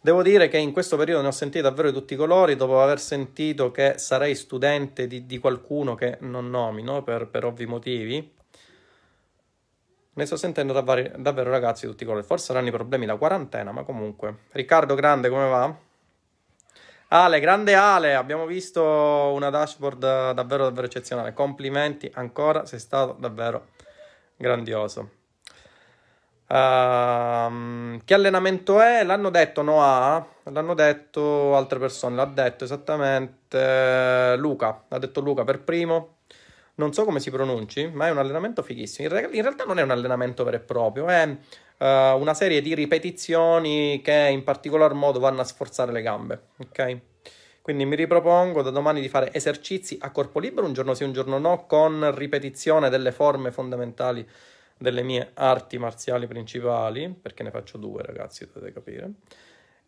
Devo 0.01 0.23
dire 0.23 0.49
che 0.49 0.59
in 0.59 0.73
questo 0.73 0.97
periodo 0.97 1.23
ne 1.23 1.29
ho 1.29 1.33
sentiti 1.33 1.63
davvero 1.63 1.91
di 1.91 1.95
tutti 1.95 2.15
i 2.15 2.17
colori, 2.17 2.55
dopo 2.55 2.81
aver 2.81 3.01
sentito 3.01 3.73
che 3.73 3.95
sarei 3.99 4.37
studente 4.37 5.09
di, 5.09 5.27
di 5.27 5.39
qualcuno 5.39 5.95
che 5.97 6.19
non 6.21 6.49
nomino 6.49 7.03
per, 7.03 7.27
per, 7.27 7.45
ovvi 7.45 7.67
motivi. 7.67 8.35
Ne 10.13 10.25
sto 10.25 10.37
sentendo 10.37 10.73
davvero, 10.73 11.11
davvero 11.19 11.51
ragazzi 11.51 11.87
di 11.87 11.91
tutti 11.91 12.05
i 12.05 12.07
colori. 12.07 12.25
Forse 12.25 12.47
saranno 12.47 12.69
i 12.69 12.71
problemi 12.71 13.05
da 13.05 13.17
quarantena, 13.17 13.73
ma 13.73 13.83
comunque. 13.83 14.43
Riccardo 14.53 14.95
Grande, 14.95 15.29
come 15.29 15.49
va? 15.49 15.86
Ale, 17.09 17.39
grande 17.39 17.75
Ale, 17.75 18.15
abbiamo 18.17 18.47
visto 18.47 18.83
una 18.83 19.49
dashboard 19.49 20.33
davvero 20.33 20.65
davvero 20.65 20.87
eccezionale. 20.87 21.33
Complimenti 21.33 22.11
ancora, 22.15 22.67
sei 22.67 22.81
stato 22.81 23.17
davvero 23.19 23.69
grandioso. 24.37 25.11
Uh, 26.49 28.01
che 28.05 28.15
allenamento 28.15 28.81
è? 28.81 29.05
L'hanno 29.05 29.31
detto 29.31 29.63
Noah, 29.63 30.27
l'hanno 30.45 30.75
detto 30.75 31.57
altre 31.57 31.79
persone, 31.79 32.15
l'ha 32.17 32.25
detto 32.25 32.65
esattamente 32.65 34.35
Luca, 34.37 34.85
l'ha 34.89 34.99
detto 34.99 35.21
Luca 35.21 35.45
per 35.45 35.63
primo. 35.63 36.16
Non 36.79 36.93
so 36.93 37.05
come 37.05 37.21
si 37.21 37.31
pronunci, 37.31 37.89
ma 37.89 38.07
è 38.07 38.11
un 38.11 38.19
allenamento 38.19 38.63
fighissimo. 38.63 39.09
In, 39.09 39.15
re- 39.15 39.29
in 39.33 39.41
realtà 39.41 39.65
non 39.65 39.79
è 39.79 39.83
un 39.83 39.91
allenamento 39.91 40.45
vero 40.45 40.57
e 40.59 40.61
proprio, 40.61 41.07
è 41.07 41.27
uh, 41.27 41.85
una 42.21 42.35
serie 42.35 42.61
di 42.61 42.75
ripetizioni 42.75 44.03
che 44.03 44.29
in 44.31 44.45
particolar 44.45 44.93
modo 44.93 45.19
vanno 45.19 45.41
a 45.41 45.45
sforzare 45.45 45.91
le 45.91 46.03
gambe, 46.03 46.41
ok? 46.59 46.99
Quindi 47.63 47.87
mi 47.87 47.97
ripropongo 47.97 48.61
da 48.61 48.69
domani 48.69 49.01
di 49.01 49.09
fare 49.09 49.33
esercizi 49.33 49.97
a 50.03 50.11
corpo 50.11 50.39
libero, 50.39 50.67
un 50.67 50.75
giorno 50.75 50.93
sì, 50.93 51.03
un 51.03 51.15
giorno 51.15 51.39
no, 51.39 51.65
con 51.65 52.15
ripetizione 52.15 52.91
delle 52.91 53.11
forme 53.11 53.53
fondamentali 53.53 54.29
delle 54.77 55.03
mie 55.03 55.31
arti 55.33 55.79
marziali 55.79 56.27
principali, 56.27 57.09
perché 57.09 57.43
ne 57.43 57.51
faccio 57.51 57.79
due 57.79 58.03
ragazzi, 58.03 58.47
dovete 58.53 58.75
capire, 58.75 59.11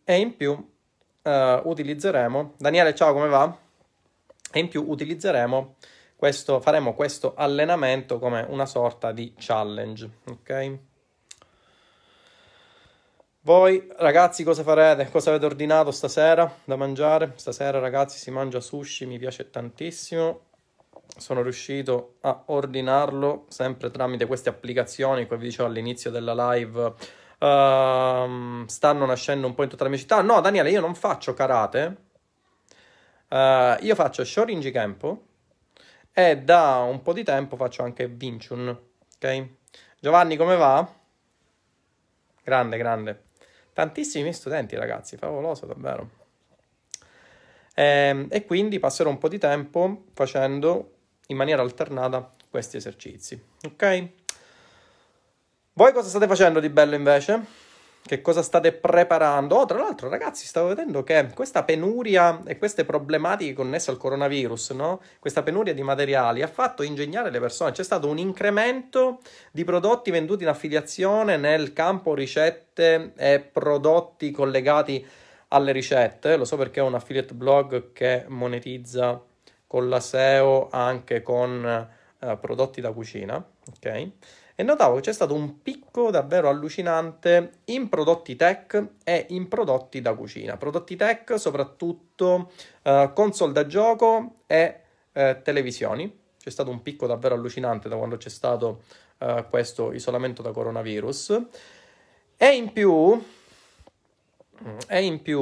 e 0.04 0.16
in 0.16 0.36
più 0.36 0.52
uh, 0.52 1.30
utilizzeremo, 1.64 2.54
Daniele 2.56 2.94
ciao 2.94 3.12
come 3.12 3.28
va? 3.28 3.54
E 4.50 4.58
in 4.58 4.68
più 4.68 4.86
utilizzeremo 4.88 5.76
questo, 6.18 6.58
faremo 6.58 6.94
questo 6.94 7.34
allenamento 7.36 8.18
come 8.18 8.44
una 8.48 8.66
sorta 8.66 9.12
di 9.12 9.34
challenge, 9.38 10.10
ok? 10.26 10.78
Voi 13.42 13.88
ragazzi 13.98 14.42
cosa 14.42 14.64
farete? 14.64 15.08
Cosa 15.12 15.30
avete 15.30 15.46
ordinato 15.46 15.92
stasera 15.92 16.52
da 16.64 16.74
mangiare? 16.74 17.34
Stasera 17.36 17.78
ragazzi 17.78 18.18
si 18.18 18.32
mangia 18.32 18.58
sushi, 18.58 19.06
mi 19.06 19.16
piace 19.16 19.48
tantissimo 19.48 20.46
sono 21.16 21.42
riuscito 21.42 22.16
a 22.22 22.42
ordinarlo 22.46 23.46
sempre 23.48 23.90
tramite 23.90 24.26
queste 24.26 24.48
applicazioni, 24.48 25.26
come 25.26 25.38
vi 25.40 25.46
dicevo 25.46 25.68
all'inizio 25.68 26.10
della 26.10 26.52
live. 26.52 26.94
Uh, 27.38 28.66
stanno 28.66 29.06
nascendo 29.06 29.46
un 29.46 29.54
po' 29.54 29.62
in 29.62 29.68
tutta 29.68 29.84
la 29.84 29.90
mia 29.90 29.98
città. 29.98 30.20
No, 30.20 30.40
Daniele, 30.40 30.70
io 30.70 30.80
non 30.80 30.96
faccio 30.96 31.32
karate. 31.32 31.96
Uh, 33.28 33.76
io 33.80 33.94
faccio 33.94 34.24
Shorinji 34.24 34.72
Kempo 34.72 35.27
e 36.18 36.36
da 36.36 36.78
un 36.78 37.00
po' 37.00 37.12
di 37.12 37.22
tempo 37.22 37.54
faccio 37.54 37.84
anche 37.84 38.08
Vinchun. 38.08 38.76
Ok? 39.14 39.48
Giovanni, 40.00 40.36
come 40.36 40.56
va? 40.56 40.92
Grande, 42.42 42.76
grande. 42.76 43.22
Tantissimi 43.72 44.32
studenti, 44.32 44.74
ragazzi, 44.74 45.16
favoloso, 45.16 45.64
davvero. 45.64 46.10
E, 47.72 47.84
ehm, 47.84 48.26
e 48.30 48.44
quindi 48.44 48.80
passerò 48.80 49.08
un 49.10 49.18
po' 49.18 49.28
di 49.28 49.38
tempo 49.38 50.06
facendo 50.12 50.94
in 51.28 51.36
maniera 51.36 51.62
alternata 51.62 52.32
questi 52.50 52.78
esercizi. 52.78 53.40
Ok? 53.66 54.08
Voi 55.74 55.92
cosa 55.92 56.08
state 56.08 56.26
facendo 56.26 56.58
di 56.58 56.68
bello 56.68 56.96
invece? 56.96 57.67
Che 58.08 58.22
cosa 58.22 58.40
state 58.40 58.72
preparando? 58.72 59.56
Oh, 59.56 59.66
tra 59.66 59.78
l'altro, 59.78 60.08
ragazzi, 60.08 60.46
stavo 60.46 60.68
vedendo 60.68 61.02
che 61.02 61.28
questa 61.34 61.62
penuria 61.62 62.42
e 62.46 62.56
queste 62.56 62.86
problematiche 62.86 63.52
connesse 63.52 63.90
al 63.90 63.98
coronavirus, 63.98 64.70
no? 64.70 65.02
Questa 65.18 65.42
penuria 65.42 65.74
di 65.74 65.82
materiali 65.82 66.40
ha 66.40 66.46
fatto 66.46 66.82
ingegnare 66.82 67.30
le 67.30 67.38
persone. 67.38 67.72
C'è 67.72 67.84
stato 67.84 68.08
un 68.08 68.16
incremento 68.16 69.18
di 69.52 69.62
prodotti 69.62 70.10
venduti 70.10 70.44
in 70.44 70.48
affiliazione 70.48 71.36
nel 71.36 71.74
campo 71.74 72.14
ricette 72.14 73.12
e 73.14 73.40
prodotti 73.40 74.30
collegati 74.30 75.06
alle 75.48 75.72
ricette. 75.72 76.38
Lo 76.38 76.46
so 76.46 76.56
perché 76.56 76.80
ho 76.80 76.86
un 76.86 76.94
affiliate 76.94 77.34
blog 77.34 77.92
che 77.92 78.24
monetizza 78.28 79.22
con 79.66 79.90
la 79.90 80.00
SEO 80.00 80.68
anche 80.70 81.20
con 81.20 81.86
uh, 82.20 82.38
prodotti 82.40 82.80
da 82.80 82.90
cucina, 82.90 83.36
ok? 83.36 84.10
E 84.60 84.64
notavo 84.64 84.96
che 84.96 85.02
c'è 85.02 85.12
stato 85.12 85.34
un 85.34 85.62
picco 85.62 86.10
davvero 86.10 86.48
allucinante 86.48 87.60
in 87.66 87.88
prodotti 87.88 88.34
tech 88.34 88.86
e 89.04 89.26
in 89.28 89.46
prodotti 89.46 90.00
da 90.00 90.14
cucina. 90.14 90.56
Prodotti 90.56 90.96
tech, 90.96 91.38
soprattutto 91.38 92.50
uh, 92.82 93.12
console 93.12 93.52
da 93.52 93.66
gioco 93.68 94.32
e 94.48 94.80
uh, 95.12 95.40
televisioni. 95.44 96.12
C'è 96.36 96.50
stato 96.50 96.70
un 96.70 96.82
picco 96.82 97.06
davvero 97.06 97.36
allucinante 97.36 97.88
da 97.88 97.94
quando 97.96 98.16
c'è 98.16 98.30
stato 98.30 98.82
questo 99.48 99.92
isolamento 99.92 100.42
da 100.42 100.50
coronavirus. 100.50 101.40
E 102.36 102.48
in 102.56 102.72
più, 102.72 103.24
e 104.88 105.04
in 105.04 105.22
più 105.22 105.40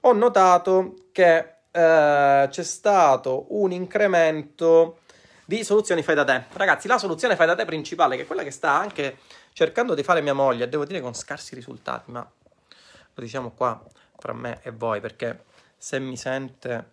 ho 0.00 0.12
notato 0.12 0.94
che 1.12 1.54
eh, 1.70 2.46
c'è 2.48 2.62
stato 2.62 3.46
un 3.48 3.72
incremento 3.72 5.00
di 5.44 5.64
soluzioni 5.64 6.02
fai 6.02 6.14
da 6.14 6.24
te. 6.24 6.44
Ragazzi, 6.52 6.88
la 6.88 6.98
soluzione 6.98 7.36
fai 7.36 7.46
da 7.46 7.54
te 7.54 7.64
principale, 7.64 8.16
che 8.16 8.22
è 8.22 8.26
quella 8.26 8.42
che 8.42 8.50
sta 8.50 8.72
anche 8.72 9.18
cercando 9.52 9.94
di 9.94 10.02
fare 10.02 10.20
mia 10.20 10.34
moglie, 10.34 10.68
devo 10.68 10.84
dire 10.84 11.00
con 11.00 11.14
scarsi 11.14 11.54
risultati, 11.54 12.10
ma 12.10 12.20
lo 12.20 13.22
diciamo 13.22 13.50
qua 13.50 13.82
tra 14.18 14.32
me 14.32 14.60
e 14.62 14.70
voi, 14.70 15.00
perché 15.00 15.44
se 15.76 15.98
mi 16.00 16.16
sente 16.16 16.92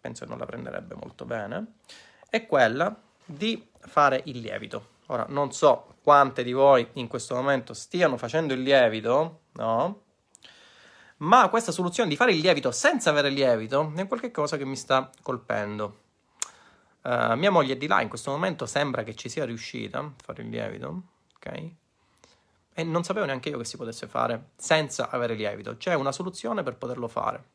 penso 0.00 0.24
che 0.24 0.30
non 0.30 0.38
la 0.38 0.46
prenderebbe 0.46 0.96
molto 0.96 1.24
bene, 1.24 1.74
è 2.28 2.44
quella 2.46 2.94
di 3.24 3.68
fare 3.78 4.20
il 4.24 4.40
lievito. 4.40 4.88
Ora, 5.06 5.26
non 5.28 5.52
so 5.52 5.94
quante 6.02 6.42
di 6.42 6.52
voi 6.52 6.86
in 6.94 7.06
questo 7.06 7.36
momento 7.36 7.72
stiano 7.72 8.16
facendo 8.16 8.52
il 8.52 8.62
lievito, 8.62 9.42
no? 9.52 10.00
ma 11.18 11.48
questa 11.48 11.70
soluzione 11.70 12.08
di 12.08 12.16
fare 12.16 12.32
il 12.32 12.40
lievito 12.40 12.72
senza 12.72 13.10
avere 13.10 13.28
lievito 13.28 13.92
è 13.94 14.06
qualcosa 14.08 14.56
che 14.56 14.64
mi 14.64 14.76
sta 14.76 15.08
colpendo. 15.22 16.00
Uh, 17.02 17.34
mia 17.34 17.50
moglie 17.50 17.74
è 17.74 17.76
di 17.76 17.86
là, 17.86 18.00
in 18.00 18.08
questo 18.08 18.30
momento 18.30 18.64
sembra 18.66 19.02
che 19.02 19.14
ci 19.14 19.28
sia 19.28 19.44
riuscita 19.44 19.98
a 19.98 20.12
fare 20.22 20.42
il 20.42 20.48
lievito, 20.48 21.02
ok? 21.36 21.70
E 22.74 22.84
non 22.84 23.04
sapevo 23.04 23.26
neanche 23.26 23.48
io 23.48 23.58
che 23.58 23.64
si 23.64 23.76
potesse 23.76 24.06
fare 24.06 24.50
senza 24.56 25.10
avere 25.10 25.34
lievito. 25.34 25.76
C'è 25.76 25.94
una 25.94 26.12
soluzione 26.12 26.62
per 26.62 26.76
poterlo 26.76 27.08
fare. 27.08 27.50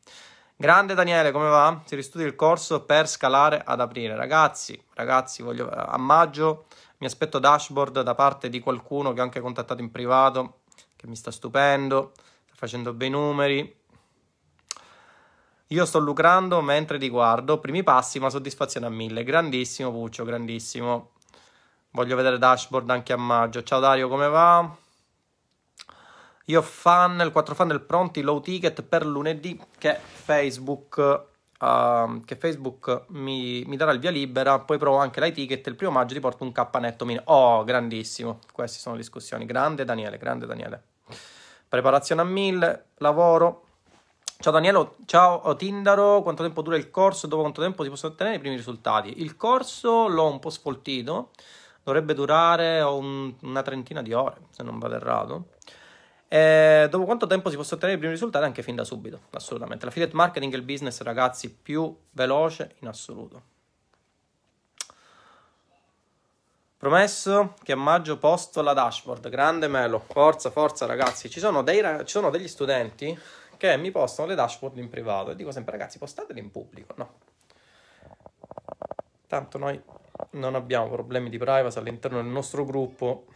Grande 0.54 0.94
Daniele, 0.94 1.30
come 1.30 1.48
va? 1.48 1.82
Si 1.84 1.94
ristudia 1.94 2.26
il 2.26 2.36
corso 2.36 2.82
per 2.84 3.08
scalare 3.08 3.62
ad 3.64 3.80
aprile. 3.80 4.16
Ragazzi, 4.16 4.80
ragazzi, 4.94 5.42
voglio, 5.42 5.70
a 5.70 5.96
maggio 5.96 6.66
mi 6.98 7.06
aspetto 7.06 7.38
dashboard 7.38 8.02
da 8.02 8.14
parte 8.14 8.48
di 8.48 8.60
qualcuno 8.60 9.12
che 9.12 9.20
ho 9.20 9.24
anche 9.24 9.40
contattato 9.40 9.80
in 9.80 9.90
privato, 9.90 10.60
che 10.96 11.06
mi 11.06 11.16
sta 11.16 11.30
stupendo 11.30 12.12
facendo 12.58 12.92
bei 12.92 13.08
numeri. 13.08 13.76
Io 15.68 15.84
sto 15.84 15.98
lucrando 15.98 16.62
mentre 16.62 16.98
ti 16.98 17.10
guardo, 17.10 17.60
primi 17.60 17.82
passi 17.82 18.18
ma 18.18 18.30
soddisfazione 18.30 18.86
a 18.86 18.88
mille. 18.88 19.22
Grandissimo 19.22 19.90
Puccio, 19.90 20.24
grandissimo. 20.24 21.10
Voglio 21.90 22.16
vedere 22.16 22.38
dashboard 22.38 22.88
anche 22.88 23.12
a 23.12 23.16
maggio. 23.16 23.62
Ciao 23.62 23.78
Dario, 23.78 24.08
come 24.08 24.28
va? 24.28 24.76
Io 26.46 26.62
fan, 26.62 27.20
il 27.20 27.30
4 27.30 27.54
funnel 27.54 27.82
pronti, 27.82 28.22
low 28.22 28.40
ticket 28.40 28.82
per 28.82 29.04
lunedì 29.04 29.60
che 29.76 29.98
Facebook, 30.00 31.26
uh, 31.60 32.24
che 32.24 32.36
Facebook 32.36 33.04
mi, 33.08 33.62
mi, 33.66 33.76
darà 33.76 33.92
il 33.92 33.98
via 33.98 34.10
libera, 34.10 34.58
poi 34.60 34.78
provo 34.78 34.96
anche 34.96 35.20
l'high 35.20 35.34
ticket, 35.34 35.66
il 35.66 35.76
primo 35.76 35.92
maggio 35.92 36.14
ti 36.14 36.20
porto 36.20 36.44
un 36.44 36.52
K 36.52 36.66
netto 36.78 37.04
mini. 37.04 37.20
Oh, 37.24 37.62
grandissimo, 37.64 38.38
queste 38.54 38.78
sono 38.78 38.96
discussioni. 38.96 39.44
Grande 39.44 39.84
Daniele, 39.84 40.16
grande 40.16 40.46
Daniele 40.46 40.82
preparazione 41.68 42.22
a 42.22 42.24
1000, 42.24 42.84
lavoro. 42.96 43.64
Ciao 44.40 44.52
Daniele, 44.52 44.92
ciao 45.06 45.56
Tindaro, 45.56 46.22
quanto 46.22 46.44
tempo 46.44 46.62
dura 46.62 46.76
il 46.76 46.92
corso 46.92 47.26
e 47.26 47.28
dopo 47.28 47.40
quanto 47.40 47.60
tempo 47.60 47.82
si 47.82 47.88
possono 47.88 48.12
ottenere 48.12 48.36
i 48.36 48.38
primi 48.38 48.54
risultati? 48.54 49.20
Il 49.20 49.36
corso 49.36 50.06
l'ho 50.06 50.30
un 50.30 50.38
po' 50.38 50.50
sfoltito, 50.50 51.30
dovrebbe 51.82 52.14
durare 52.14 52.80
un, 52.82 53.34
una 53.42 53.62
trentina 53.62 54.00
di 54.00 54.12
ore, 54.12 54.42
se 54.50 54.62
non 54.62 54.78
vado 54.78 54.94
errato. 54.94 55.48
E 56.28 56.86
dopo 56.88 57.04
quanto 57.04 57.26
tempo 57.26 57.50
si 57.50 57.56
possono 57.56 57.78
ottenere 57.78 57.96
i 57.96 57.98
primi 57.98 58.14
risultati? 58.14 58.44
Anche 58.44 58.62
fin 58.62 58.76
da 58.76 58.84
subito, 58.84 59.22
assolutamente. 59.32 59.86
L'affiliate 59.86 60.14
marketing 60.14 60.52
è 60.52 60.56
il 60.56 60.62
business, 60.62 61.00
ragazzi, 61.00 61.52
più 61.52 61.92
veloce 62.12 62.76
in 62.78 62.86
assoluto. 62.86 63.42
Promesso 66.76 67.54
che 67.64 67.72
a 67.72 67.76
maggio 67.76 68.18
posto 68.18 68.62
la 68.62 68.72
dashboard. 68.72 69.28
Grande 69.30 69.66
Melo. 69.66 69.98
Forza, 69.98 70.50
forza 70.50 70.86
ragazzi. 70.86 71.28
Ci 71.28 71.40
sono, 71.40 71.64
dei, 71.64 71.82
ci 72.04 72.12
sono 72.12 72.30
degli 72.30 72.46
studenti 72.46 73.18
che 73.58 73.76
mi 73.76 73.90
postano 73.90 74.28
le 74.28 74.34
dashboard 74.34 74.78
in 74.78 74.88
privato 74.88 75.32
e 75.32 75.36
dico 75.36 75.50
sempre 75.50 75.72
ragazzi 75.72 75.98
postatele 75.98 76.40
in 76.40 76.50
pubblico. 76.50 76.94
No. 76.96 77.18
Tanto 79.26 79.58
noi 79.58 79.78
non 80.30 80.54
abbiamo 80.54 80.88
problemi 80.88 81.28
di 81.28 81.36
privacy 81.36 81.78
all'interno 81.78 82.22
del 82.22 82.30
nostro 82.30 82.64
gruppo. 82.64 83.26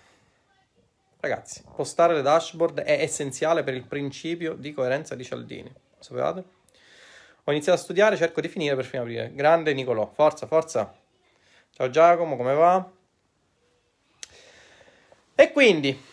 Ragazzi, 1.21 1.63
postare 1.75 2.15
le 2.15 2.23
dashboard 2.23 2.81
è 2.81 3.03
essenziale 3.03 3.63
per 3.63 3.75
il 3.75 3.85
principio 3.85 4.55
di 4.55 4.73
coerenza 4.73 5.15
di 5.15 5.25
Cialdini. 5.25 5.73
Sapevate? 5.99 6.45
Ho 7.45 7.51
iniziato 7.51 7.79
a 7.79 7.83
studiare, 7.83 8.17
cerco 8.17 8.41
di 8.41 8.49
finire 8.49 8.75
per 8.75 8.85
fine 8.85 9.03
aprile. 9.03 9.35
Grande 9.35 9.75
Nicolò, 9.75 10.11
forza, 10.15 10.47
forza. 10.47 10.95
Ciao 11.71 11.91
Giacomo, 11.91 12.37
come 12.37 12.55
va? 12.55 12.91
E 15.35 15.53
quindi 15.53 16.11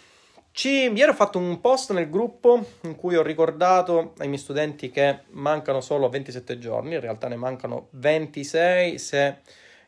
ci, 0.60 0.92
ieri 0.92 1.10
ho 1.10 1.14
fatto 1.14 1.38
un 1.38 1.62
post 1.62 1.94
nel 1.94 2.10
gruppo 2.10 2.62
in 2.82 2.98
cui 2.98 3.16
ho 3.16 3.22
ricordato 3.22 4.12
ai 4.18 4.28
miei 4.28 4.42
studenti 4.42 4.92
che 4.92 5.20
mancano 5.30 5.80
solo 5.80 6.10
27 6.10 6.60
giorni, 6.60 6.96
in 6.96 7.00
realtà 7.00 7.30
ne 7.30 7.38
mancano 7.38 7.88
26 7.92 8.98
se 8.98 9.38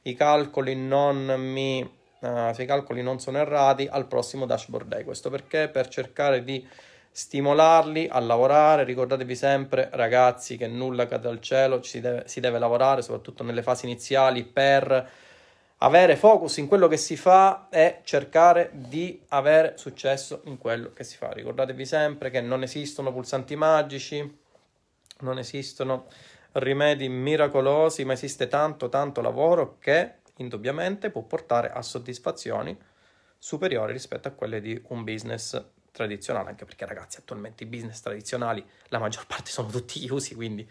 i 0.04 0.14
calcoli 0.14 0.78
non 0.78 1.26
mi 1.38 1.82
uh, 1.82 2.54
i 2.58 2.66
calcoli 2.66 3.04
non 3.04 3.20
sono 3.20 3.40
errati, 3.40 3.86
al 3.92 4.08
prossimo 4.08 4.46
dashboard 4.46 4.88
day. 4.88 5.04
Questo 5.04 5.30
perché? 5.30 5.68
Per 5.68 5.90
cercare 5.90 6.42
di 6.46 6.66
stimolarli 7.12 8.08
a 8.10 8.20
lavorare. 8.22 8.86
Ricordatevi 8.86 9.36
sempre, 9.36 9.90
ragazzi, 9.92 10.56
che 10.56 10.68
nulla 10.68 11.06
cade 11.06 11.28
dal 11.28 11.42
cielo, 11.42 11.84
si 11.84 12.00
deve, 12.00 12.24
si 12.28 12.40
deve 12.40 12.60
lavorare, 12.60 13.02
soprattutto 13.02 13.44
nelle 13.44 13.62
fasi 13.62 13.88
iniziali, 13.88 14.46
per 14.46 15.10
avere 15.84 16.16
focus 16.16 16.58
in 16.58 16.68
quello 16.68 16.88
che 16.88 16.98
si 16.98 17.16
fa 17.16 17.68
e 17.70 18.02
cercare 18.04 18.70
di 18.74 19.22
avere 19.30 19.78
successo 19.78 20.42
in 20.46 20.58
quello 20.58 20.94
che 20.94 21.04
si 21.04 21.18
fa. 21.18 21.32
Ricordatevi 21.32 21.86
sempre 21.86 22.30
che 22.30 22.42
non 22.42 22.62
esistono 22.62 23.12
pulsanti 23.12 23.56
magici, 23.56 24.40
non 25.20 25.40
esistono 25.40 26.06
rimedi 26.54 27.10
miracolosi, 27.10 28.06
ma 28.06 28.14
esiste 28.14 28.48
tanto 28.48 28.90
tanto 28.90 29.22
lavoro 29.22 29.78
che 29.80 30.16
indubbiamente 30.38 31.10
può 31.10 31.22
portare 31.24 31.72
a 31.72 31.82
soddisfazioni 31.82 32.78
superiori 33.38 33.92
rispetto 33.92 34.28
a 34.28 34.32
quelle 34.32 34.62
di 34.62 34.80
un 34.90 35.04
business 35.04 35.60
tradizionale, 35.92 36.50
anche 36.50 36.66
perché 36.66 36.86
ragazzi 36.86 37.18
attualmente 37.18 37.64
i 37.64 37.68
business 37.68 38.02
tradizionali 38.02 38.64
la 38.90 39.00
maggior 39.00 39.26
parte 39.26 39.50
sono 39.50 39.70
tutti 39.70 40.00
chiusi, 40.00 40.36
quindi 40.36 40.68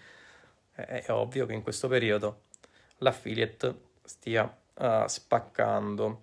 è, 0.72 1.04
ovvio 1.08 1.46
che 1.46 1.52
in 1.52 1.62
questo 1.62 1.88
periodo 1.88 2.42
l'affiliate 2.98 3.88
stia 4.04 4.59
uh, 4.74 5.06
spaccando. 5.06 6.22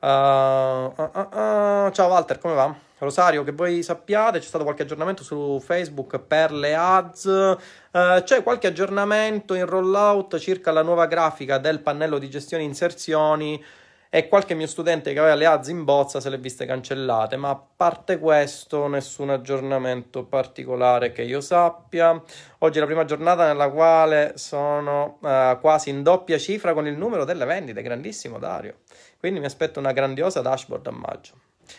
Uh, 0.00 0.06
uh, 0.06 1.90
ciao 1.90 2.08
Walter, 2.08 2.38
come 2.38 2.54
va? 2.54 2.74
Rosario, 2.98 3.42
che 3.42 3.52
voi 3.52 3.82
sappiate, 3.82 4.38
c'è 4.38 4.46
stato 4.46 4.62
qualche 4.62 4.82
aggiornamento 4.82 5.24
su 5.24 5.60
Facebook 5.60 6.20
per 6.20 6.52
le 6.52 6.74
ads, 6.76 7.56
c'è 7.90 8.42
qualche 8.44 8.68
aggiornamento 8.68 9.54
in 9.54 9.66
rollout 9.66 10.38
circa 10.38 10.70
la 10.70 10.82
nuova 10.82 11.06
grafica 11.06 11.58
del 11.58 11.80
pannello 11.80 12.18
di 12.18 12.30
gestione 12.30 12.62
inserzioni 12.62 13.60
e 14.14 14.28
qualche 14.28 14.52
mio 14.52 14.66
studente 14.66 15.14
che 15.14 15.18
aveva 15.18 15.34
le 15.34 15.46
ads 15.46 15.68
in 15.68 15.84
bozza 15.84 16.20
se 16.20 16.28
le 16.28 16.36
viste 16.36 16.66
cancellate, 16.66 17.38
ma 17.38 17.48
a 17.48 17.58
parte 17.76 18.18
questo 18.18 18.86
nessun 18.86 19.30
aggiornamento 19.30 20.24
particolare 20.24 21.12
che 21.12 21.22
io 21.22 21.40
sappia. 21.40 22.22
Oggi 22.58 22.76
è 22.76 22.80
la 22.80 22.86
prima 22.86 23.06
giornata 23.06 23.46
nella 23.46 23.70
quale 23.70 24.34
sono 24.34 25.16
uh, 25.18 25.58
quasi 25.58 25.88
in 25.88 26.02
doppia 26.02 26.36
cifra 26.36 26.74
con 26.74 26.86
il 26.86 26.94
numero 26.94 27.24
delle 27.24 27.46
vendite, 27.46 27.80
grandissimo 27.80 28.38
Dario. 28.38 28.80
Quindi 29.18 29.40
mi 29.40 29.46
aspetto 29.46 29.78
una 29.78 29.92
grandiosa 29.92 30.42
dashboard 30.42 30.86
a 30.88 30.90
maggio. 30.90 31.32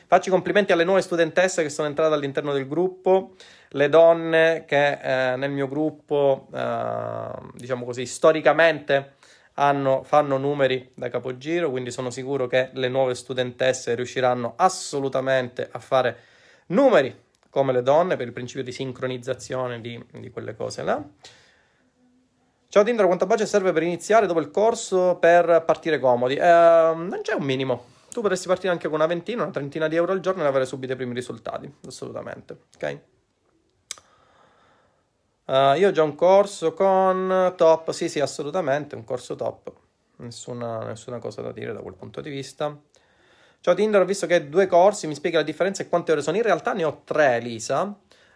Faccio 0.08 0.30
i 0.30 0.32
complimenti 0.32 0.72
alle 0.72 0.86
nuove 0.86 1.02
studentesse 1.02 1.62
che 1.62 1.70
sono 1.70 1.88
entrate 1.88 2.16
all'interno 2.16 2.52
del 2.52 2.68
gruppo, 2.68 3.36
le 3.70 3.90
donne 3.90 4.64
che 4.66 4.94
eh, 4.94 5.36
nel 5.36 5.52
mio 5.52 5.68
gruppo, 5.68 6.48
eh, 6.52 7.28
diciamo 7.54 7.86
così, 7.86 8.08
storicamente 8.08 9.18
hanno, 9.56 10.04
fanno 10.04 10.38
numeri 10.38 10.92
da 10.94 11.10
capogiro, 11.10 11.70
quindi 11.70 11.92
sono 11.92 12.10
sicuro 12.10 12.48
che 12.48 12.70
le 12.74 12.88
nuove 12.88 13.16
studentesse 13.16 13.96
riusciranno 13.96 14.54
assolutamente 14.56 15.68
a 15.72 15.80
fare 15.80 16.18
numeri 16.68 17.22
come 17.50 17.72
le 17.72 17.84
donne 17.84 18.16
per 18.16 18.26
il 18.26 18.34
principio 18.34 18.64
di 18.64 18.72
sincronizzazione 18.72 19.80
di, 19.80 20.04
di 20.12 20.32
quelle 20.32 20.56
cose 20.56 20.84
là. 20.84 21.04
Ciao 22.68 22.84
Tindra, 22.84 23.06
quanto 23.06 23.28
budget 23.28 23.46
serve 23.46 23.72
per 23.72 23.84
iniziare 23.84 24.26
dopo 24.26 24.40
il 24.40 24.50
corso 24.50 25.18
per 25.20 25.64
partire 25.64 26.00
comodi? 26.00 26.34
Eh, 26.34 26.42
non 26.42 27.20
c'è 27.22 27.34
un 27.34 27.44
minimo. 27.44 27.92
Tu 28.12 28.22
potresti 28.22 28.48
partire 28.48 28.72
anche 28.72 28.88
con 28.88 28.96
una 28.96 29.06
ventina, 29.06 29.44
una 29.44 29.52
trentina 29.52 29.88
di 29.88 29.96
euro 29.96 30.12
al 30.12 30.20
giorno 30.20 30.44
e 30.44 30.48
avere 30.48 30.66
subito 30.66 30.94
i 30.94 30.96
primi 30.96 31.14
risultati, 31.14 31.72
assolutamente, 31.86 32.58
ok? 32.76 33.00
Uh, 35.46 35.76
io 35.76 35.90
ho 35.90 35.92
già 35.92 36.04
un 36.04 36.16
corso 36.16 36.72
con 36.74 37.54
top, 37.58 37.92
sì 37.92 38.08
sì 38.08 38.22
assolutamente, 38.22 38.96
un 38.96 39.04
corso 39.04 39.36
top, 39.36 39.74
nessuna, 40.18 40.86
nessuna 40.86 41.20
cosa 41.20 41.42
da 41.42 41.52
dire 41.52 41.74
da 41.74 41.82
quel 41.82 41.96
punto 41.96 42.22
di 42.22 42.30
vista. 42.30 42.74
Ciao 43.60 43.74
Tinder, 43.74 44.00
ho 44.00 44.06
visto 44.06 44.26
che 44.26 44.36
hai 44.36 44.48
due 44.48 44.68
corsi, 44.68 45.06
mi 45.06 45.16
spieghi 45.16 45.36
la 45.36 45.44
differenza 45.44 45.84
e 45.84 45.90
quante 45.90 46.14
ore 46.14 46.22
sono? 46.22 46.38
In 46.38 46.44
realtà 46.44 46.72
ne 46.72 46.86
ho 46.86 47.02
tre, 47.04 47.40
Lisa. 47.40 47.94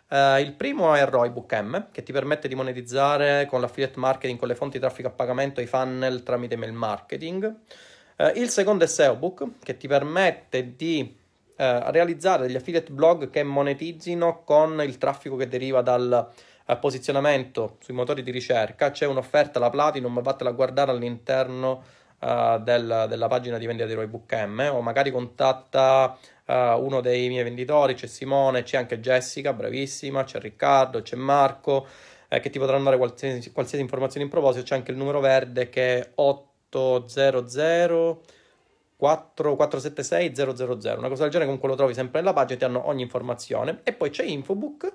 Uh, 0.09 0.39
il 0.39 0.53
primo 0.57 0.93
è 0.95 1.05
Roybook 1.05 1.53
M, 1.53 1.87
che 1.91 2.03
ti 2.03 2.11
permette 2.11 2.49
di 2.49 2.55
monetizzare 2.55 3.45
con 3.45 3.61
l'affiliate 3.61 3.99
marketing, 3.99 4.37
con 4.37 4.49
le 4.49 4.55
fonti 4.55 4.77
di 4.77 4.83
traffico 4.83 5.07
a 5.07 5.11
pagamento, 5.11 5.61
i 5.61 5.65
funnel 5.65 6.23
tramite 6.23 6.57
mail 6.57 6.73
marketing. 6.73 7.55
Uh, 8.17 8.31
il 8.35 8.49
secondo 8.49 8.83
è 8.83 8.87
SEObook, 8.87 9.59
che 9.63 9.77
ti 9.77 9.87
permette 9.87 10.75
di 10.75 11.15
realizzare 11.59 12.45
degli 12.45 12.55
affiliate 12.55 12.91
blog 12.91 13.31
che 13.31 13.41
monetizzino 13.41 14.43
con 14.43 14.79
il 14.83 14.99
traffico 14.99 15.35
che 15.35 15.47
deriva 15.47 15.81
dal 15.81 16.29
posizionamento 16.75 17.77
sui 17.79 17.93
motori 17.93 18.21
di 18.21 18.31
ricerca, 18.31 18.91
c'è 18.91 19.05
un'offerta 19.05 19.57
la 19.57 19.69
Platinum, 19.69 20.21
vattela 20.21 20.49
a 20.49 20.53
guardare 20.53 20.91
all'interno 20.91 21.83
uh, 22.19 22.59
del, 22.59 23.05
della 23.07 23.27
pagina 23.27 23.57
di 23.57 23.65
vendita 23.65 23.87
di 23.87 23.93
Roybook 23.93 24.33
M 24.33 24.69
o 24.73 24.81
magari 24.81 25.11
contatta 25.11 26.17
uh, 26.45 26.53
uno 26.53 26.99
dei 26.99 27.29
miei 27.29 27.43
venditori, 27.43 27.93
c'è 27.93 28.07
Simone, 28.07 28.63
c'è 28.63 28.77
anche 28.77 28.99
Jessica, 28.99 29.53
bravissima, 29.53 30.25
c'è 30.25 30.39
Riccardo, 30.39 31.01
c'è 31.01 31.15
Marco, 31.15 31.87
eh, 32.27 32.41
che 32.41 32.49
ti 32.49 32.59
potranno 32.59 32.83
dare 32.83 32.97
qualsiasi, 32.97 33.51
qualsiasi 33.51 33.83
informazione 33.83 34.25
in 34.25 34.31
proposito, 34.31 34.65
c'è 34.65 34.75
anche 34.75 34.91
il 34.91 34.97
numero 34.97 35.21
verde 35.21 35.69
che 35.69 35.99
è 35.99 36.11
800 36.15 38.21
476 38.97 40.35
000, 40.35 40.53
una 40.97 41.07
cosa 41.07 41.21
del 41.21 41.31
genere, 41.31 41.45
comunque 41.45 41.69
lo 41.69 41.75
trovi 41.75 41.93
sempre 41.93 42.19
nella 42.19 42.33
pagina, 42.33 42.57
ti 42.57 42.65
hanno 42.65 42.87
ogni 42.87 43.03
informazione. 43.03 43.81
E 43.83 43.93
poi 43.93 44.09
c'è 44.09 44.23
Infobook, 44.23 44.91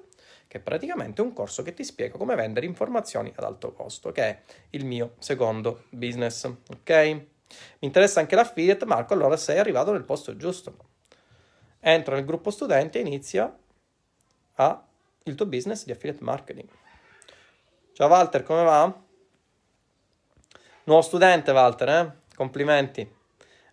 che 0.52 0.58
è 0.58 0.60
praticamente 0.60 1.22
un 1.22 1.32
corso 1.32 1.62
che 1.62 1.72
ti 1.72 1.82
spiega 1.82 2.18
come 2.18 2.34
vendere 2.34 2.66
informazioni 2.66 3.32
ad 3.34 3.42
alto 3.42 3.72
costo, 3.72 4.12
che 4.12 4.22
è 4.22 4.42
il 4.70 4.84
mio 4.84 5.14
secondo 5.18 5.84
business, 5.88 6.44
ok? 6.44 6.90
Mi 6.90 7.28
interessa 7.78 8.20
anche 8.20 8.34
l'affiliate, 8.34 8.84
Marco, 8.84 9.14
allora 9.14 9.38
sei 9.38 9.58
arrivato 9.58 9.92
nel 9.92 10.04
posto 10.04 10.36
giusto. 10.36 10.76
Entra 11.80 12.16
nel 12.16 12.26
gruppo 12.26 12.50
studenti 12.50 12.98
e 12.98 13.00
inizia 13.00 13.58
a 14.56 14.86
il 15.22 15.34
tuo 15.34 15.46
business 15.46 15.86
di 15.86 15.92
affiliate 15.92 16.22
marketing. 16.22 16.68
Ciao 17.94 18.08
Walter, 18.08 18.42
come 18.42 18.62
va? 18.62 19.02
Nuovo 20.84 21.00
studente 21.00 21.50
Walter, 21.50 21.88
eh? 21.88 22.12
Complimenti. 22.34 23.10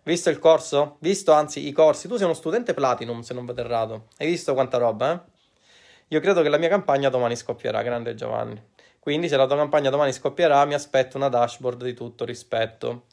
Visto 0.04 0.30
il 0.30 0.38
corso? 0.38 0.96
Visto 1.00 1.32
anzi 1.32 1.66
i 1.66 1.72
corsi? 1.72 2.08
Tu 2.08 2.16
sei 2.16 2.24
uno 2.24 2.32
studente 2.32 2.72
platinum 2.72 3.20
se 3.20 3.34
non 3.34 3.44
vado 3.44 3.60
errato. 3.60 4.06
Hai 4.16 4.28
visto 4.28 4.54
quanta 4.54 4.78
roba, 4.78 5.12
eh? 5.12 5.29
Io 6.12 6.18
credo 6.18 6.42
che 6.42 6.48
la 6.48 6.58
mia 6.58 6.68
campagna 6.68 7.08
domani 7.08 7.36
scoppierà, 7.36 7.82
grande 7.82 8.16
Giovanni. 8.16 8.60
Quindi 8.98 9.28
se 9.28 9.36
la 9.36 9.46
tua 9.46 9.56
campagna 9.56 9.90
domani 9.90 10.12
scoppierà, 10.12 10.64
mi 10.64 10.74
aspetto 10.74 11.16
una 11.16 11.28
dashboard 11.28 11.84
di 11.84 11.94
tutto 11.94 12.24
rispetto. 12.24 13.04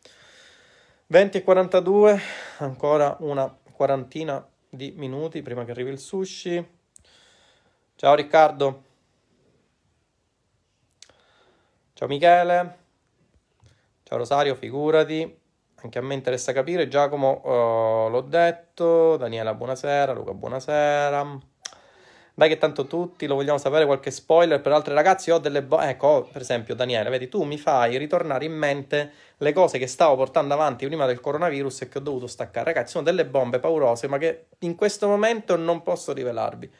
20 1.06 1.38
e 1.38 1.44
42, 1.44 2.20
ancora 2.58 3.16
una 3.20 3.56
quarantina 3.72 4.44
di 4.68 4.94
minuti 4.96 5.44
prima 5.44 5.64
che 5.64 5.72
arrivi 5.72 5.92
il 5.92 6.00
sushi. 6.00 6.68
Ciao 7.96 8.16
Riccardo. 8.16 8.84
Ciao 11.94 12.08
Michele. 12.08 12.78
Ciao 14.02 14.18
Rosario, 14.18 14.56
figurati. 14.56 15.40
Anche 15.84 16.00
a 16.00 16.02
me 16.02 16.16
interessa 16.16 16.52
capire. 16.52 16.88
Giacomo, 16.88 17.42
uh, 17.44 18.10
l'ho 18.10 18.22
detto. 18.22 19.18
Daniela, 19.18 19.54
buonasera. 19.54 20.14
Luca, 20.14 20.34
buonasera. 20.34 21.40
Dai 22.38 22.50
che 22.50 22.60
tanto 22.60 22.86
tutti 22.86 23.26
lo 23.26 23.34
vogliamo 23.34 23.58
sapere, 23.58 23.88
qualche 23.88 24.12
spoiler 24.12 24.62
per 24.62 24.71
altri 24.71 24.93
ragazzi, 24.93 25.32
ho 25.32 25.39
delle 25.39 25.63
bombe, 25.63 25.89
ecco, 25.89 26.30
per 26.32 26.43
esempio 26.43 26.76
Daniele, 26.76 27.10
vedi, 27.10 27.30
tu 27.30 27.41
mi 27.41 27.58
fai 27.58 27.97
ritornare 27.97 28.45
in 28.45 28.54
mente 28.54 29.12
le 29.38 29.54
cose 29.54 29.80
che 29.80 29.88
stavo 29.88 30.15
portando 30.15 30.54
avanti 30.54 30.86
prima 30.86 31.08
del 31.08 31.19
coronavirus 31.19 31.82
e 31.82 31.89
che 31.89 31.97
ho 31.97 32.02
dovuto 32.02 32.28
staccare. 32.28 32.65
Ragazzi, 32.65 32.91
sono 32.91 33.04
delle 33.04 33.26
bombe 33.26 33.58
paurose, 33.58 34.08
ma 34.08 34.19
che 34.19 34.50
in 34.60 34.76
questo 34.76 35.08
momento 35.08 35.56
non 35.56 35.82
posso 35.82 36.13
rivelarvi. 36.13 36.71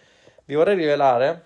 Vi 0.45 0.53
vorrei 0.53 0.75
rivelare 0.75 1.43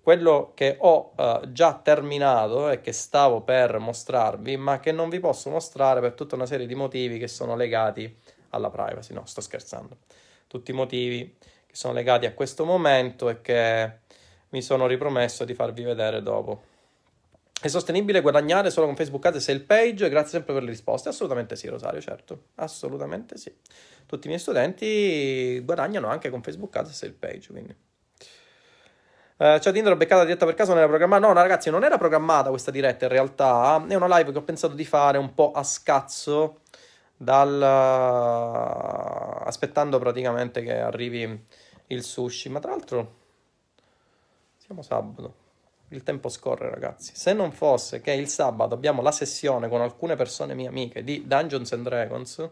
quello 0.00 0.52
che 0.54 0.76
ho 0.78 1.12
uh, 1.16 1.50
già 1.50 1.80
terminato 1.82 2.70
e 2.70 2.80
che 2.80 2.92
stavo 2.92 3.40
per 3.40 3.80
mostrarvi, 3.80 4.56
ma 4.56 4.78
che 4.78 4.92
non 4.92 5.08
vi 5.08 5.18
posso 5.18 5.50
mostrare 5.50 5.98
per 5.98 6.12
tutta 6.12 6.36
una 6.36 6.46
serie 6.46 6.66
di 6.66 6.76
motivi 6.76 7.18
che 7.18 7.26
sono 7.26 7.56
legati 7.56 8.16
alla 8.50 8.70
privacy. 8.70 9.12
No, 9.12 9.26
sto 9.26 9.40
scherzando. 9.40 9.96
Tutti 10.46 10.70
i 10.70 10.74
motivi 10.74 11.36
che 11.72 11.78
sono 11.78 11.94
legati 11.94 12.26
a 12.26 12.34
questo 12.34 12.66
momento 12.66 13.30
e 13.30 13.40
che 13.40 13.92
mi 14.50 14.60
sono 14.60 14.86
ripromesso 14.86 15.46
di 15.46 15.54
farvi 15.54 15.82
vedere 15.82 16.20
dopo. 16.22 16.64
È 17.62 17.68
sostenibile 17.68 18.20
guadagnare 18.20 18.70
solo 18.70 18.86
con 18.86 18.94
Facebook 18.94 19.24
Ads 19.24 19.48
e 19.48 19.52
il 19.52 19.62
page? 19.62 20.10
Grazie 20.10 20.32
sempre 20.32 20.52
per 20.52 20.64
le 20.64 20.68
risposte. 20.68 21.08
Assolutamente 21.08 21.56
sì, 21.56 21.68
Rosario, 21.68 22.00
certo. 22.02 22.48
Assolutamente 22.56 23.38
sì. 23.38 23.56
Tutti 24.04 24.26
i 24.26 24.28
miei 24.28 24.40
studenti 24.40 25.60
guadagnano 25.64 26.08
anche 26.08 26.28
con 26.28 26.42
Facebook 26.42 26.76
Ads 26.76 27.02
e 27.04 27.06
il 27.06 27.14
page, 27.14 27.50
quindi. 27.50 27.74
Uh, 29.38 29.58
ciao 29.58 29.72
Tinder, 29.72 29.92
ho 29.92 29.96
beccato 29.96 30.20
la 30.20 30.26
diretta 30.26 30.44
per 30.44 30.54
caso, 30.54 30.72
non 30.72 30.80
era 30.80 30.88
programmata. 30.88 31.26
No, 31.26 31.32
ragazzi, 31.32 31.70
non 31.70 31.84
era 31.84 31.96
programmata 31.96 32.50
questa 32.50 32.70
diretta 32.70 33.06
in 33.06 33.12
realtà. 33.12 33.82
È 33.88 33.94
una 33.94 34.18
live 34.18 34.32
che 34.32 34.38
ho 34.38 34.42
pensato 34.42 34.74
di 34.74 34.84
fare 34.84 35.16
un 35.16 35.32
po' 35.32 35.52
a 35.52 35.62
scazzo, 35.62 36.61
dal... 37.22 37.62
aspettando 39.44 39.98
praticamente 39.98 40.62
che 40.62 40.76
arrivi 40.78 41.46
il 41.88 42.02
sushi, 42.02 42.48
ma 42.48 42.58
tra 42.58 42.72
l'altro 42.72 43.20
siamo 44.56 44.82
sabato. 44.82 45.40
Il 45.88 46.02
tempo 46.02 46.28
scorre, 46.30 46.70
ragazzi. 46.70 47.12
Se 47.14 47.34
non 47.34 47.52
fosse 47.52 48.00
che 48.00 48.12
il 48.12 48.26
sabato 48.26 48.74
abbiamo 48.74 49.02
la 49.02 49.12
sessione 49.12 49.68
con 49.68 49.82
alcune 49.82 50.16
persone 50.16 50.54
mie 50.54 50.68
amiche 50.68 51.04
di 51.04 51.26
Dungeons 51.26 51.70
and 51.72 51.84
Dragons, 51.84 52.48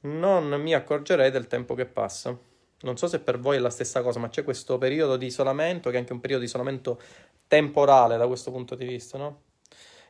non 0.00 0.48
mi 0.48 0.74
accorgerei 0.74 1.30
del 1.30 1.46
tempo 1.46 1.74
che 1.74 1.84
passa. 1.84 2.34
Non 2.80 2.96
so 2.96 3.06
se 3.08 3.20
per 3.20 3.38
voi 3.38 3.58
è 3.58 3.60
la 3.60 3.68
stessa 3.68 4.00
cosa, 4.00 4.18
ma 4.18 4.30
c'è 4.30 4.42
questo 4.42 4.78
periodo 4.78 5.18
di 5.18 5.26
isolamento 5.26 5.90
che 5.90 5.96
è 5.96 5.98
anche 5.98 6.14
un 6.14 6.20
periodo 6.20 6.42
di 6.42 6.48
isolamento 6.48 6.98
temporale 7.46 8.16
da 8.16 8.26
questo 8.26 8.50
punto 8.50 8.74
di 8.74 8.86
vista, 8.86 9.18
no? 9.18 9.42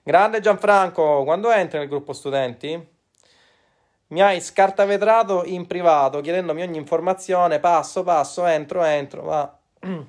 Grande 0.04 0.40
Gianfranco, 0.40 1.24
quando 1.24 1.50
entri 1.50 1.80
nel 1.80 1.88
gruppo 1.88 2.12
studenti? 2.12 2.98
Mi 4.10 4.20
hai 4.22 4.40
scartavetrato 4.40 5.44
in 5.44 5.66
privato 5.68 6.20
chiedendomi 6.20 6.62
ogni 6.62 6.78
informazione, 6.78 7.60
passo 7.60 8.02
passo, 8.02 8.44
entro, 8.44 8.82
entro, 8.82 9.22
ma 9.22 9.58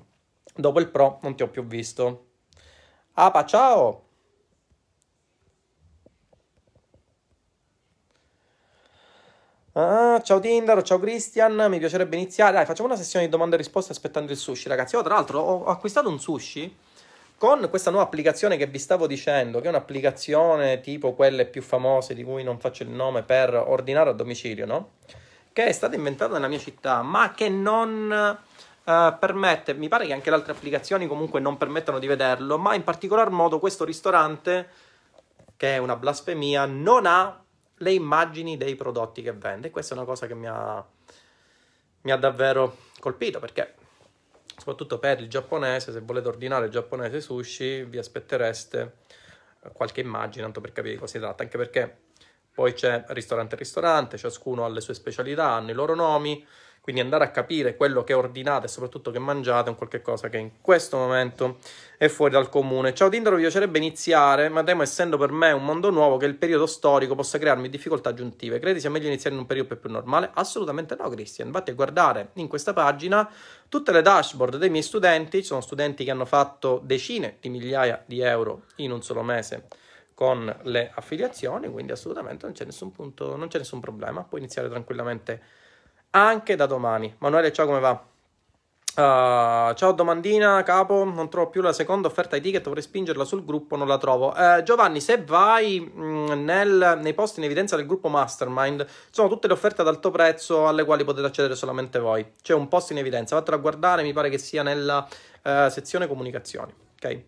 dopo 0.55 0.79
il 0.79 0.89
pro 0.89 1.19
non 1.21 1.35
ti 1.35 1.43
ho 1.43 1.47
più 1.47 1.63
visto. 1.65 2.25
Apa, 3.13 3.45
ciao! 3.45 4.05
Ah, 9.73 10.19
ciao 10.23 10.39
Tinder, 10.39 10.81
ciao 10.81 10.99
Christian, 10.99 11.67
mi 11.69 11.77
piacerebbe 11.77 12.15
iniziare. 12.15 12.53
Dai, 12.53 12.65
facciamo 12.65 12.87
una 12.87 12.97
sessione 12.97 13.25
di 13.25 13.31
domande 13.31 13.55
e 13.55 13.59
risposte 13.59 13.91
aspettando 13.91 14.31
il 14.31 14.37
sushi, 14.37 14.67
ragazzi. 14.67 14.95
Io 14.95 15.03
tra 15.03 15.13
l'altro 15.13 15.39
ho 15.39 15.65
acquistato 15.65 16.09
un 16.09 16.19
sushi 16.19 16.75
con 17.41 17.67
questa 17.71 17.89
nuova 17.89 18.05
applicazione 18.05 18.55
che 18.55 18.67
vi 18.67 18.77
stavo 18.77 19.07
dicendo, 19.07 19.61
che 19.61 19.65
è 19.65 19.69
un'applicazione 19.69 20.79
tipo 20.79 21.13
quelle 21.13 21.47
più 21.47 21.63
famose 21.63 22.13
di 22.13 22.23
cui 22.23 22.43
non 22.43 22.59
faccio 22.59 22.83
il 22.83 22.89
nome 22.89 23.23
per 23.23 23.55
ordinare 23.55 24.11
a 24.11 24.13
domicilio, 24.13 24.67
no? 24.67 24.91
Che 25.51 25.65
è 25.65 25.71
stata 25.71 25.95
inventata 25.95 26.33
nella 26.33 26.47
mia 26.47 26.59
città, 26.59 27.01
ma 27.01 27.31
che 27.31 27.49
non 27.49 28.37
uh, 28.83 29.17
permette, 29.17 29.73
mi 29.73 29.87
pare 29.87 30.05
che 30.05 30.13
anche 30.13 30.29
le 30.29 30.35
altre 30.35 30.51
applicazioni 30.51 31.07
comunque 31.07 31.39
non 31.39 31.57
permettano 31.57 31.97
di 31.97 32.05
vederlo, 32.05 32.59
ma 32.59 32.75
in 32.75 32.83
particolar 32.83 33.31
modo 33.31 33.57
questo 33.57 33.85
ristorante, 33.85 34.69
che 35.57 35.73
è 35.73 35.77
una 35.79 35.95
blasfemia, 35.95 36.67
non 36.67 37.07
ha 37.07 37.43
le 37.75 37.91
immagini 37.91 38.55
dei 38.55 38.75
prodotti 38.75 39.23
che 39.23 39.33
vende. 39.33 39.71
Questa 39.71 39.95
è 39.95 39.97
una 39.97 40.05
cosa 40.05 40.27
che 40.27 40.35
mi 40.35 40.45
ha, 40.45 40.85
mi 42.01 42.11
ha 42.11 42.17
davvero 42.17 42.77
colpito 42.99 43.39
perché 43.39 43.73
soprattutto 44.61 44.99
per 44.99 45.19
il 45.19 45.27
giapponese, 45.27 45.91
se 45.91 46.01
volete 46.01 46.27
ordinare 46.27 46.65
il 46.65 46.71
giapponese 46.71 47.19
sushi, 47.19 47.83
vi 47.85 47.97
aspettereste 47.97 48.97
qualche 49.73 50.01
immagine, 50.01 50.43
tanto 50.43 50.61
per 50.61 50.71
capire 50.71 50.93
di 50.93 50.99
cosa 50.99 51.13
si 51.13 51.17
tratta, 51.17 51.41
anche 51.41 51.57
perché 51.57 51.97
poi 52.53 52.73
c'è 52.73 53.05
ristorante 53.07 53.55
ristorante, 53.55 54.17
ciascuno 54.19 54.63
ha 54.63 54.67
le 54.67 54.81
sue 54.81 54.93
specialità, 54.93 55.49
hanno 55.49 55.71
i 55.71 55.73
loro 55.73 55.95
nomi, 55.95 56.45
quindi 56.81 56.99
andare 56.99 57.23
a 57.23 57.29
capire 57.29 57.75
quello 57.75 58.03
che 58.03 58.13
ordinate 58.13 58.65
e 58.65 58.69
soprattutto 58.69 59.11
che 59.11 59.19
mangiate 59.19 59.67
è 59.67 59.69
un 59.69 59.77
qualche 59.77 60.01
cosa 60.01 60.29
che 60.29 60.37
in 60.37 60.49
questo 60.61 60.97
momento 60.97 61.59
è 61.95 62.07
fuori 62.07 62.33
dal 62.33 62.49
comune. 62.49 62.95
Ciao 62.95 63.07
Tinder, 63.07 63.33
mi 63.33 63.41
piacerebbe 63.41 63.77
iniziare, 63.77 64.49
ma 64.49 64.63
temo 64.63 64.81
essendo 64.81 65.15
per 65.15 65.31
me 65.31 65.51
un 65.51 65.63
mondo 65.63 65.91
nuovo 65.91 66.17
che 66.17 66.25
il 66.25 66.33
periodo 66.33 66.65
storico 66.65 67.13
possa 67.13 67.37
crearmi 67.37 67.69
difficoltà 67.69 68.09
aggiuntive. 68.09 68.57
Credi 68.57 68.79
sia 68.79 68.89
meglio 68.89 69.05
iniziare 69.05 69.35
in 69.35 69.41
un 69.41 69.47
periodo 69.47 69.77
più 69.77 69.91
normale? 69.91 70.31
Assolutamente 70.33 70.95
no, 70.99 71.07
Christian. 71.09 71.51
Vatti 71.51 71.69
a 71.69 71.75
guardare 71.75 72.29
in 72.33 72.47
questa 72.47 72.73
pagina 72.73 73.29
tutte 73.69 73.91
le 73.91 74.01
dashboard 74.01 74.57
dei 74.57 74.71
miei 74.71 74.83
studenti, 74.83 75.41
ci 75.41 75.45
sono 75.45 75.61
studenti 75.61 76.03
che 76.03 76.09
hanno 76.09 76.25
fatto 76.25 76.81
decine 76.83 77.37
di 77.39 77.49
migliaia 77.49 78.01
di 78.07 78.21
euro 78.21 78.63
in 78.77 78.91
un 78.91 79.03
solo 79.03 79.21
mese 79.21 79.67
con 80.15 80.55
le 80.63 80.91
affiliazioni, 80.95 81.69
quindi 81.69 81.91
assolutamente 81.91 82.45
non 82.45 82.55
c'è 82.55 82.65
nessun 82.65 82.91
punto, 82.91 83.35
non 83.35 83.47
c'è 83.47 83.59
nessun 83.59 83.79
problema, 83.79 84.23
puoi 84.23 84.41
iniziare 84.41 84.67
tranquillamente 84.67 85.41
anche 86.11 86.55
da 86.55 86.65
domani. 86.65 87.13
Manuele, 87.19 87.51
ciao, 87.51 87.65
come 87.65 87.79
va? 87.79 88.09
Uh, 88.93 89.73
ciao 89.73 89.93
domandina 89.93 90.61
capo, 90.63 91.05
non 91.05 91.29
trovo 91.29 91.49
più 91.49 91.61
la 91.61 91.71
seconda 91.71 92.09
offerta 92.09 92.35
di 92.35 92.41
ticket, 92.41 92.67
vorrei 92.67 92.83
spingerla 92.83 93.23
sul 93.23 93.45
gruppo, 93.45 93.77
non 93.77 93.87
la 93.87 93.97
trovo. 93.97 94.33
Uh, 94.35 94.61
Giovanni, 94.63 94.99
se 94.99 95.23
vai 95.23 95.79
mh, 95.79 96.03
mm, 96.03 96.43
nel, 96.43 96.99
nei 97.01 97.13
posti 97.13 97.39
in 97.39 97.45
evidenza 97.45 97.77
del 97.77 97.85
gruppo 97.85 98.09
Mastermind, 98.09 98.85
sono 99.09 99.29
tutte 99.29 99.47
le 99.47 99.53
offerte 99.53 99.79
ad 99.79 99.87
alto 99.87 100.11
prezzo 100.11 100.67
alle 100.67 100.83
quali 100.83 101.05
potete 101.05 101.25
accedere 101.25 101.55
solamente 101.55 101.99
voi. 101.99 102.33
C'è 102.41 102.53
un 102.53 102.67
posto 102.67 102.91
in 102.91 102.99
evidenza, 102.99 103.37
fatelo 103.37 103.55
a 103.55 103.59
guardare, 103.61 104.03
mi 104.03 104.11
pare 104.11 104.29
che 104.29 104.37
sia 104.37 104.61
nella 104.61 105.07
uh, 105.43 105.69
sezione 105.69 106.05
comunicazioni, 106.05 106.73
ok? 106.95 107.23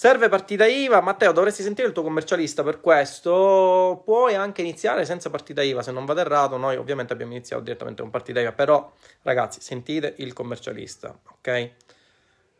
Serve 0.00 0.30
partita 0.30 0.64
IVA, 0.64 1.02
Matteo, 1.02 1.30
dovresti 1.30 1.62
sentire 1.62 1.86
il 1.86 1.92
tuo 1.92 2.02
commercialista 2.02 2.62
per 2.62 2.80
questo. 2.80 4.00
Puoi 4.02 4.34
anche 4.34 4.62
iniziare 4.62 5.04
senza 5.04 5.28
partita 5.28 5.60
IVA, 5.60 5.82
se 5.82 5.92
non 5.92 6.06
vado 6.06 6.20
errato. 6.20 6.56
Noi 6.56 6.76
ovviamente 6.76 7.12
abbiamo 7.12 7.32
iniziato 7.32 7.62
direttamente 7.62 8.00
con 8.00 8.10
partita 8.10 8.40
IVA, 8.40 8.52
però 8.52 8.90
ragazzi, 9.20 9.60
sentite 9.60 10.14
il 10.16 10.32
commercialista, 10.32 11.14
ok? 11.32 11.70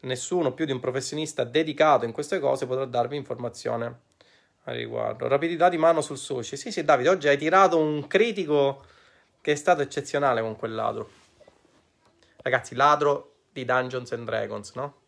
Nessuno 0.01 0.53
più 0.53 0.67
di 0.67 0.73
un 0.73 0.81
professionista 0.81 1.43
dedicato 1.45 2.05
in 2.05 2.13
queste 2.13 2.39
cose 2.41 2.67
potrà 2.67 2.85
darvi 2.85 3.17
informazione 3.17 4.01
a 4.65 4.73
riguardo. 4.73 5.27
Rapidità 5.27 5.71
di 5.71 5.79
mano 5.79 6.03
sul 6.03 6.19
sushi. 6.19 6.59
Sì, 6.59 6.71
sì, 6.71 6.85
Davide, 6.85 7.09
oggi 7.09 7.29
hai 7.29 7.39
tirato 7.39 7.79
un 7.79 8.07
critico 8.07 8.85
che 9.41 9.53
è 9.53 9.57
stato 9.57 9.81
eccezionale 9.81 10.43
con 10.43 10.57
quel 10.57 10.75
ladro. 10.75 11.09
Ragazzi, 12.43 12.75
ladro 12.75 13.37
di 13.51 13.65
Dungeons 13.65 14.13
and 14.13 14.27
Dragons, 14.27 14.73
no? 14.75 15.00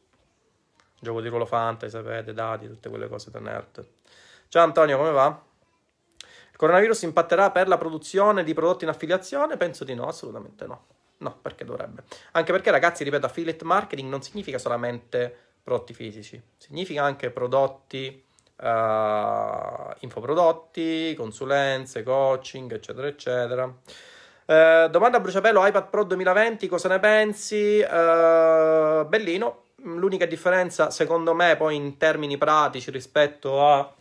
Gioco 1.02 1.20
di 1.20 1.26
ruolo 1.26 1.46
fantasy, 1.46 1.90
sapete, 1.90 2.32
dati, 2.32 2.68
tutte 2.68 2.88
quelle 2.88 3.08
cose 3.08 3.32
da 3.32 3.40
nerd. 3.40 3.84
Ciao 4.46 4.62
Antonio, 4.62 4.96
come 4.96 5.10
va? 5.10 5.42
Il 6.52 6.56
coronavirus 6.56 7.02
impatterà 7.02 7.50
per 7.50 7.66
la 7.66 7.76
produzione 7.76 8.44
di 8.44 8.54
prodotti 8.54 8.84
in 8.84 8.90
affiliazione? 8.90 9.56
Penso 9.56 9.82
di 9.82 9.94
no, 9.94 10.06
assolutamente 10.06 10.64
no. 10.64 10.84
No, 11.16 11.36
perché 11.42 11.64
dovrebbe? 11.64 12.04
Anche 12.30 12.52
perché, 12.52 12.70
ragazzi, 12.70 13.02
ripeto, 13.02 13.26
affiliate 13.26 13.64
marketing 13.64 14.08
non 14.08 14.22
significa 14.22 14.58
solamente 14.58 15.36
prodotti 15.60 15.92
fisici, 15.92 16.40
significa 16.56 17.02
anche 17.02 17.30
prodotti, 17.30 18.24
uh, 18.58 19.92
infoprodotti, 19.98 21.16
consulenze, 21.16 22.04
coaching, 22.04 22.72
eccetera, 22.74 23.08
eccetera. 23.08 23.64
Uh, 23.64 24.88
domanda 24.88 25.16
a 25.16 25.20
bruciapelo 25.20 25.66
iPad 25.66 25.88
Pro 25.88 26.04
2020, 26.04 26.68
cosa 26.68 26.88
ne 26.88 27.00
pensi? 27.00 27.80
Uh, 27.80 29.04
bellino, 29.08 29.61
L'unica 29.84 30.26
differenza, 30.26 30.90
secondo 30.90 31.34
me, 31.34 31.56
poi 31.56 31.74
in 31.74 31.96
termini 31.96 32.36
pratici 32.38 32.90
rispetto 32.90 33.66
a 33.66 33.92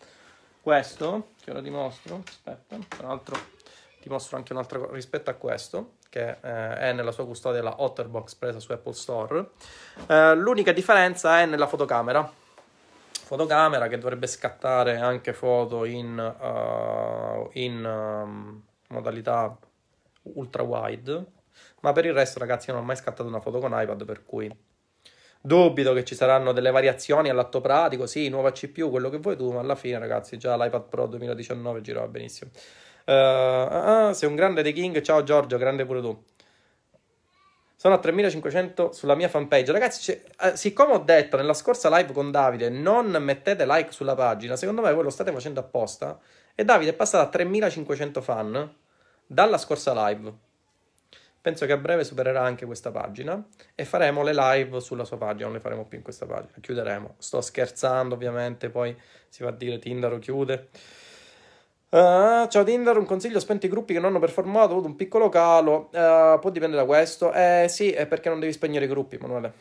questo, 0.62 1.30
che 1.44 1.50
ora 1.50 1.62
dimostro, 1.62 2.22
aspetta, 2.28 2.78
tra 2.88 3.08
l'altro 3.08 3.36
ti 4.00 4.08
mostro 4.10 4.38
anche 4.38 4.54
un'altra 4.54 4.78
cosa 4.78 4.94
rispetto 4.94 5.32
a 5.32 5.34
questo, 5.34 5.94
che 6.10 6.30
eh, 6.30 6.78
è 6.78 6.94
nella 6.94 7.12
sua 7.12 7.26
custodia 7.26 7.63
la 7.63 7.82
Otterbox 7.82 8.36
presa 8.36 8.60
su 8.60 8.72
Apple 8.72 8.94
Store. 8.94 9.50
Eh, 10.06 10.36
l'unica 10.36 10.72
differenza 10.72 11.39
è 11.39 11.46
nella 11.46 11.67
fotocamera. 11.67 12.32
Fotocamera 13.24 13.88
che 13.88 13.98
dovrebbe 13.98 14.28
scattare 14.28 14.98
anche 14.98 15.34
foto 15.34 15.86
in, 15.86 16.17
uh, 16.20 17.50
in 17.54 17.84
um, 17.84 18.62
modalità 18.89 19.58
ultra 20.24 20.63
wide, 20.63 21.26
ma 21.80 21.91
per 21.94 22.06
il 22.06 22.13
resto, 22.13 22.39
ragazzi, 22.39 22.72
non 22.72 22.82
ho 22.82 22.84
mai 22.84 22.98
scattato 22.98 23.28
una 23.28 23.39
foto 23.39 23.60
con 23.60 23.72
iPad, 23.74 24.04
per 24.04 24.26
cui 24.26 24.54
Dubito 25.43 25.93
che 25.93 26.04
ci 26.04 26.13
saranno 26.13 26.51
delle 26.51 26.69
variazioni 26.69 27.30
all'atto 27.30 27.62
pratico, 27.62 28.06
sì, 28.06 28.30
nuova 28.30 28.51
CPU, 28.51 28.91
quello 28.91 29.10
che 29.10 29.17
vuoi 29.17 29.36
tu, 29.36 29.51
ma 29.51 29.60
alla 29.60 29.75
fine, 29.75 29.97
ragazzi, 29.97 30.38
già 30.38 30.56
l'iPad 30.56 30.84
Pro 30.88 31.08
2019 31.08 31.82
girava 31.82 32.08
benissimo. 32.08 32.51
Uh, 33.06 34.10
uh, 34.10 34.12
sei 34.13 34.30
un 34.30 34.36
grande 34.36 34.62
The 34.62 34.71
King, 34.71 35.01
ciao 35.01 35.23
Giorgio, 35.23 35.58
grande 35.58 35.86
pure 35.86 36.01
tu. 36.01 36.23
Sono 37.75 37.95
a 37.95 37.97
3500 37.97 38.91
sulla 38.91 39.15
mia 39.15 39.27
fanpage. 39.27 39.71
Ragazzi, 39.71 40.12
eh, 40.12 40.56
siccome 40.56 40.93
ho 40.93 40.99
detto 40.99 41.36
nella 41.36 41.56
scorsa 41.56 41.89
live 41.97 42.13
con 42.13 42.30
Davide, 42.30 42.69
non 42.69 43.10
mettete 43.19 43.65
like 43.65 43.91
sulla 43.91 44.13
pagina, 44.13 44.56
secondo 44.56 44.82
me 44.82 44.93
voi 44.93 45.04
lo 45.04 45.10
state 45.10 45.32
facendo 45.32 45.62
apposta. 45.62 46.19
E 46.54 46.63
Davide 46.63 46.91
è 46.91 46.93
passato 46.93 47.23
a 47.25 47.30
3500 47.30 48.21
fan 48.21 48.75
dalla 49.25 49.58
scorsa 49.58 49.93
live. 50.08 50.32
Penso 51.41 51.65
che 51.65 51.71
a 51.71 51.77
breve 51.77 52.04
supererà 52.04 52.43
anche 52.43 52.67
questa 52.67 52.91
pagina 52.91 53.43
e 53.73 53.84
faremo 53.84 54.21
le 54.21 54.32
live 54.32 54.80
sulla 54.80 55.06
sua 55.06 55.17
pagina, 55.17 55.45
non 55.45 55.56
le 55.56 55.60
faremo 55.60 55.86
più 55.86 55.97
in 55.97 56.04
questa 56.04 56.27
pagina, 56.27 56.54
chiuderemo. 56.62 57.15
Sto 57.17 57.41
scherzando 57.41 58.13
ovviamente, 58.13 58.69
poi 58.69 58.95
si 59.27 59.41
va 59.41 59.49
a 59.49 59.54
dire 59.54 59.80
Tinder 59.80 60.19
chiude. 60.19 60.69
Uh, 61.89 62.47
ciao 62.47 62.63
Tinder, 62.63 62.95
un 62.97 63.06
consiglio, 63.06 63.39
spento 63.39 63.65
i 63.65 63.69
gruppi 63.69 63.93
che 63.93 63.99
non 63.99 64.10
hanno 64.10 64.19
performato, 64.19 64.69
ho 64.69 64.73
avuto 64.73 64.88
un 64.88 64.95
piccolo 64.95 65.30
calo, 65.30 65.89
uh, 65.91 66.39
può 66.39 66.51
dipendere 66.51 66.84
da 66.84 66.86
questo. 66.86 67.34
Eh 67.34 67.65
sì, 67.67 67.91
è 67.91 68.06
perché 68.06 68.30
non 68.30 68.39
devi 68.39 68.54
spegnere 68.54 68.86
i 68.86 68.88
gruppi, 68.88 69.15
Emanuele. 69.15 69.54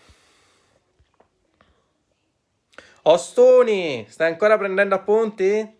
Ostuni, 3.04 4.04
stai 4.06 4.30
ancora 4.30 4.58
prendendo 4.58 4.94
appunti? 4.94 5.79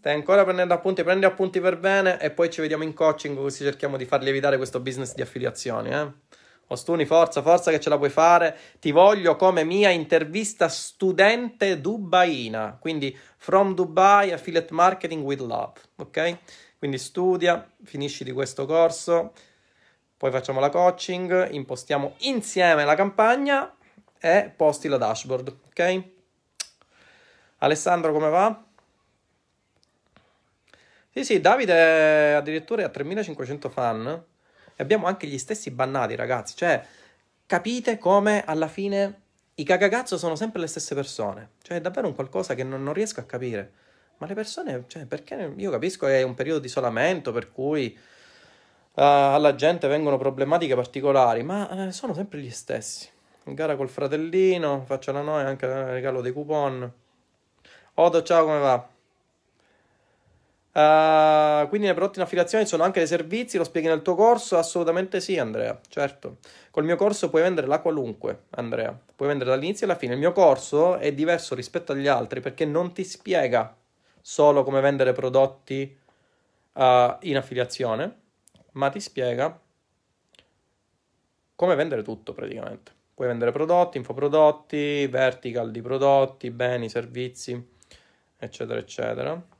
Stai 0.00 0.14
ancora 0.14 0.44
prendendo 0.44 0.72
appunti, 0.72 1.02
prendi 1.02 1.26
appunti 1.26 1.60
per 1.60 1.78
bene 1.78 2.18
e 2.18 2.30
poi 2.30 2.48
ci 2.48 2.62
vediamo 2.62 2.84
in 2.84 2.94
coaching 2.94 3.36
così 3.36 3.64
cerchiamo 3.64 3.98
di 3.98 4.06
farli 4.06 4.30
evitare 4.30 4.56
questo 4.56 4.80
business 4.80 5.12
di 5.12 5.20
affiliazioni. 5.20 5.90
Eh? 5.90 6.10
Ostuni, 6.68 7.04
forza, 7.04 7.42
forza 7.42 7.70
che 7.70 7.78
ce 7.78 7.90
la 7.90 7.98
puoi 7.98 8.08
fare. 8.08 8.56
Ti 8.80 8.92
voglio 8.92 9.36
come 9.36 9.62
mia 9.62 9.90
intervista 9.90 10.68
studente 10.70 11.82
dubaina. 11.82 12.78
Quindi, 12.80 13.14
from 13.36 13.74
Dubai, 13.74 14.32
affiliate 14.32 14.72
marketing 14.72 15.22
with 15.22 15.40
love. 15.40 15.74
Ok? 15.96 16.38
Quindi 16.78 16.96
studia, 16.96 17.70
finisci 17.84 18.24
di 18.24 18.32
questo 18.32 18.64
corso, 18.64 19.34
poi 20.16 20.30
facciamo 20.30 20.60
la 20.60 20.70
coaching, 20.70 21.50
impostiamo 21.50 22.14
insieme 22.20 22.86
la 22.86 22.94
campagna 22.94 23.70
e 24.18 24.50
posti 24.56 24.88
la 24.88 24.96
dashboard. 24.96 25.54
Ok? 25.66 26.02
Alessandro, 27.58 28.12
come 28.12 28.30
va? 28.30 28.64
Sì, 31.12 31.24
sì, 31.24 31.40
Davide 31.40 32.34
addirittura 32.34 32.84
ha 32.84 32.88
3500 32.88 33.68
fan 33.68 34.24
e 34.76 34.82
abbiamo 34.82 35.06
anche 35.06 35.26
gli 35.26 35.38
stessi 35.38 35.72
bannati, 35.72 36.14
ragazzi. 36.14 36.54
Cioè, 36.54 36.84
capite 37.46 37.98
come 37.98 38.44
alla 38.44 38.68
fine 38.68 39.22
i 39.56 39.64
cagagazzo 39.64 40.16
sono 40.16 40.36
sempre 40.36 40.60
le 40.60 40.68
stesse 40.68 40.94
persone. 40.94 41.50
Cioè, 41.62 41.78
è 41.78 41.80
davvero 41.80 42.06
un 42.06 42.14
qualcosa 42.14 42.54
che 42.54 42.62
non, 42.62 42.84
non 42.84 42.94
riesco 42.94 43.18
a 43.18 43.24
capire. 43.24 43.72
Ma 44.18 44.26
le 44.28 44.34
persone, 44.34 44.84
cioè, 44.86 45.06
perché 45.06 45.52
io 45.56 45.70
capisco 45.70 46.06
che 46.06 46.20
è 46.20 46.22
un 46.22 46.34
periodo 46.34 46.60
di 46.60 46.66
isolamento 46.66 47.32
per 47.32 47.50
cui 47.50 47.98
uh, 47.98 49.02
alla 49.02 49.56
gente 49.56 49.88
vengono 49.88 50.16
problematiche 50.16 50.76
particolari, 50.76 51.42
ma 51.42 51.68
uh, 51.70 51.90
sono 51.90 52.14
sempre 52.14 52.38
gli 52.38 52.50
stessi. 52.50 53.08
In 53.46 53.54
gara 53.54 53.74
col 53.74 53.88
fratellino, 53.88 54.84
faccio 54.86 55.10
la 55.10 55.22
noia 55.22 55.46
anche 55.48 55.66
il 55.66 55.72
regalo 55.72 56.20
dei 56.20 56.32
coupon. 56.32 56.92
Odo, 57.94 58.22
ciao, 58.22 58.44
come 58.44 58.58
va? 58.58 58.88
Uh, 60.72 61.66
quindi 61.68 61.86
nei 61.86 61.94
prodotti 61.94 62.20
in 62.20 62.24
affiliazione 62.24 62.64
sono 62.64 62.84
anche 62.84 63.00
dei 63.00 63.08
servizi, 63.08 63.58
lo 63.58 63.64
spieghi 63.64 63.88
nel 63.88 64.02
tuo 64.02 64.14
corso? 64.14 64.56
Assolutamente 64.56 65.20
sì, 65.20 65.36
Andrea, 65.36 65.78
certo. 65.88 66.36
Col 66.70 66.84
mio 66.84 66.94
corso 66.94 67.28
puoi 67.28 67.42
vendere 67.42 67.66
la 67.66 67.80
qualunque, 67.80 68.44
Andrea. 68.50 68.96
Puoi 69.16 69.28
vendere 69.28 69.50
dall'inizio 69.50 69.86
alla 69.86 69.96
fine. 69.96 70.12
Il 70.12 70.20
mio 70.20 70.32
corso 70.32 70.96
è 70.96 71.12
diverso 71.12 71.56
rispetto 71.56 71.90
agli 71.90 72.06
altri 72.06 72.40
perché 72.40 72.64
non 72.64 72.92
ti 72.92 73.02
spiega 73.02 73.76
solo 74.20 74.62
come 74.62 74.80
vendere 74.80 75.12
prodotti 75.12 75.98
uh, 76.74 77.16
in 77.20 77.36
affiliazione, 77.36 78.18
ma 78.72 78.90
ti 78.90 79.00
spiega 79.00 79.58
come 81.56 81.74
vendere 81.74 82.02
tutto 82.02 82.32
praticamente. 82.32 82.92
Puoi 83.12 83.26
vendere 83.26 83.50
prodotti, 83.50 83.98
infoprodotti, 83.98 85.06
vertical 85.08 85.70
di 85.72 85.82
prodotti, 85.82 86.50
beni, 86.50 86.88
servizi, 86.88 87.68
eccetera, 88.38 88.78
eccetera. 88.78 89.58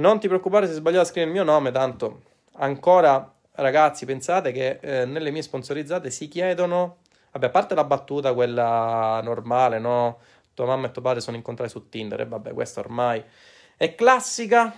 Non 0.00 0.18
ti 0.18 0.28
preoccupare 0.28 0.66
se 0.66 0.72
sbagliato 0.72 1.02
a 1.02 1.04
scrivere 1.04 1.26
il 1.26 1.36
mio 1.36 1.44
nome, 1.44 1.70
tanto 1.72 2.22
ancora 2.54 3.34
ragazzi 3.56 4.06
pensate 4.06 4.50
che 4.50 4.78
eh, 4.80 5.04
nelle 5.04 5.30
mie 5.30 5.42
sponsorizzate 5.42 6.10
si 6.10 6.26
chiedono, 6.26 7.00
vabbè 7.32 7.46
a 7.46 7.50
parte 7.50 7.74
la 7.74 7.84
battuta 7.84 8.32
quella 8.32 9.20
normale, 9.22 9.78
no? 9.78 10.20
Tua 10.54 10.64
mamma 10.64 10.86
e 10.86 10.90
tuo 10.90 11.02
padre 11.02 11.20
sono 11.20 11.36
incontrati 11.36 11.70
su 11.70 11.90
Tinder 11.90 12.22
e 12.22 12.24
vabbè 12.24 12.54
questa 12.54 12.80
ormai 12.80 13.22
è 13.76 13.94
classica, 13.94 14.74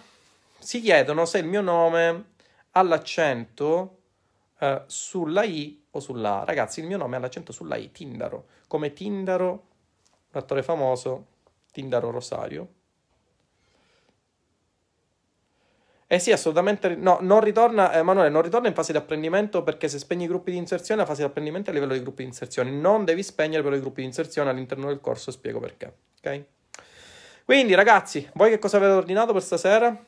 si 0.58 0.80
chiedono 0.80 1.24
se 1.24 1.38
il 1.38 1.46
mio 1.46 1.60
nome 1.60 2.24
ha 2.72 2.82
l'accento 2.82 3.98
eh, 4.58 4.82
sulla 4.86 5.44
I 5.44 5.84
o 5.92 6.00
sulla 6.00 6.40
A. 6.40 6.44
Ragazzi 6.44 6.80
il 6.80 6.86
mio 6.86 6.96
nome 6.96 7.14
ha 7.14 7.20
l'accento 7.20 7.52
sulla 7.52 7.76
I, 7.76 7.92
Tindaro, 7.92 8.46
come 8.66 8.92
Tindaro, 8.92 9.66
l'attore 10.30 10.64
famoso 10.64 11.26
Tindaro 11.70 12.10
Rosario 12.10 12.80
Eh 16.12 16.18
sì, 16.18 16.30
assolutamente. 16.30 16.94
No, 16.94 17.16
non 17.22 17.40
ritorna, 17.40 17.94
Emanuele, 17.94 18.28
non 18.28 18.42
ritorna 18.42 18.68
in 18.68 18.74
fase 18.74 18.92
di 18.92 18.98
apprendimento 18.98 19.62
perché 19.62 19.88
se 19.88 19.98
spegni 19.98 20.24
i 20.24 20.26
gruppi 20.26 20.50
di 20.50 20.58
inserzione, 20.58 21.00
la 21.00 21.06
fase 21.06 21.22
di 21.22 21.28
apprendimento 21.28 21.70
è 21.70 21.72
a 21.72 21.74
livello 21.74 21.94
di 21.94 22.02
gruppi 22.02 22.20
di 22.20 22.28
inserzione. 22.28 22.70
Non 22.70 23.06
devi 23.06 23.22
spegnere 23.22 23.62
però 23.62 23.74
i 23.74 23.80
gruppi 23.80 24.02
di 24.02 24.08
inserzione 24.08 24.50
all'interno 24.50 24.88
del 24.88 25.00
corso, 25.00 25.30
spiego 25.30 25.58
perché. 25.58 25.94
Ok? 26.18 26.44
Quindi, 27.46 27.72
ragazzi, 27.72 28.28
voi 28.34 28.50
che 28.50 28.58
cosa 28.58 28.76
avete 28.76 28.92
ordinato 28.92 29.32
per 29.32 29.40
stasera? 29.40 30.04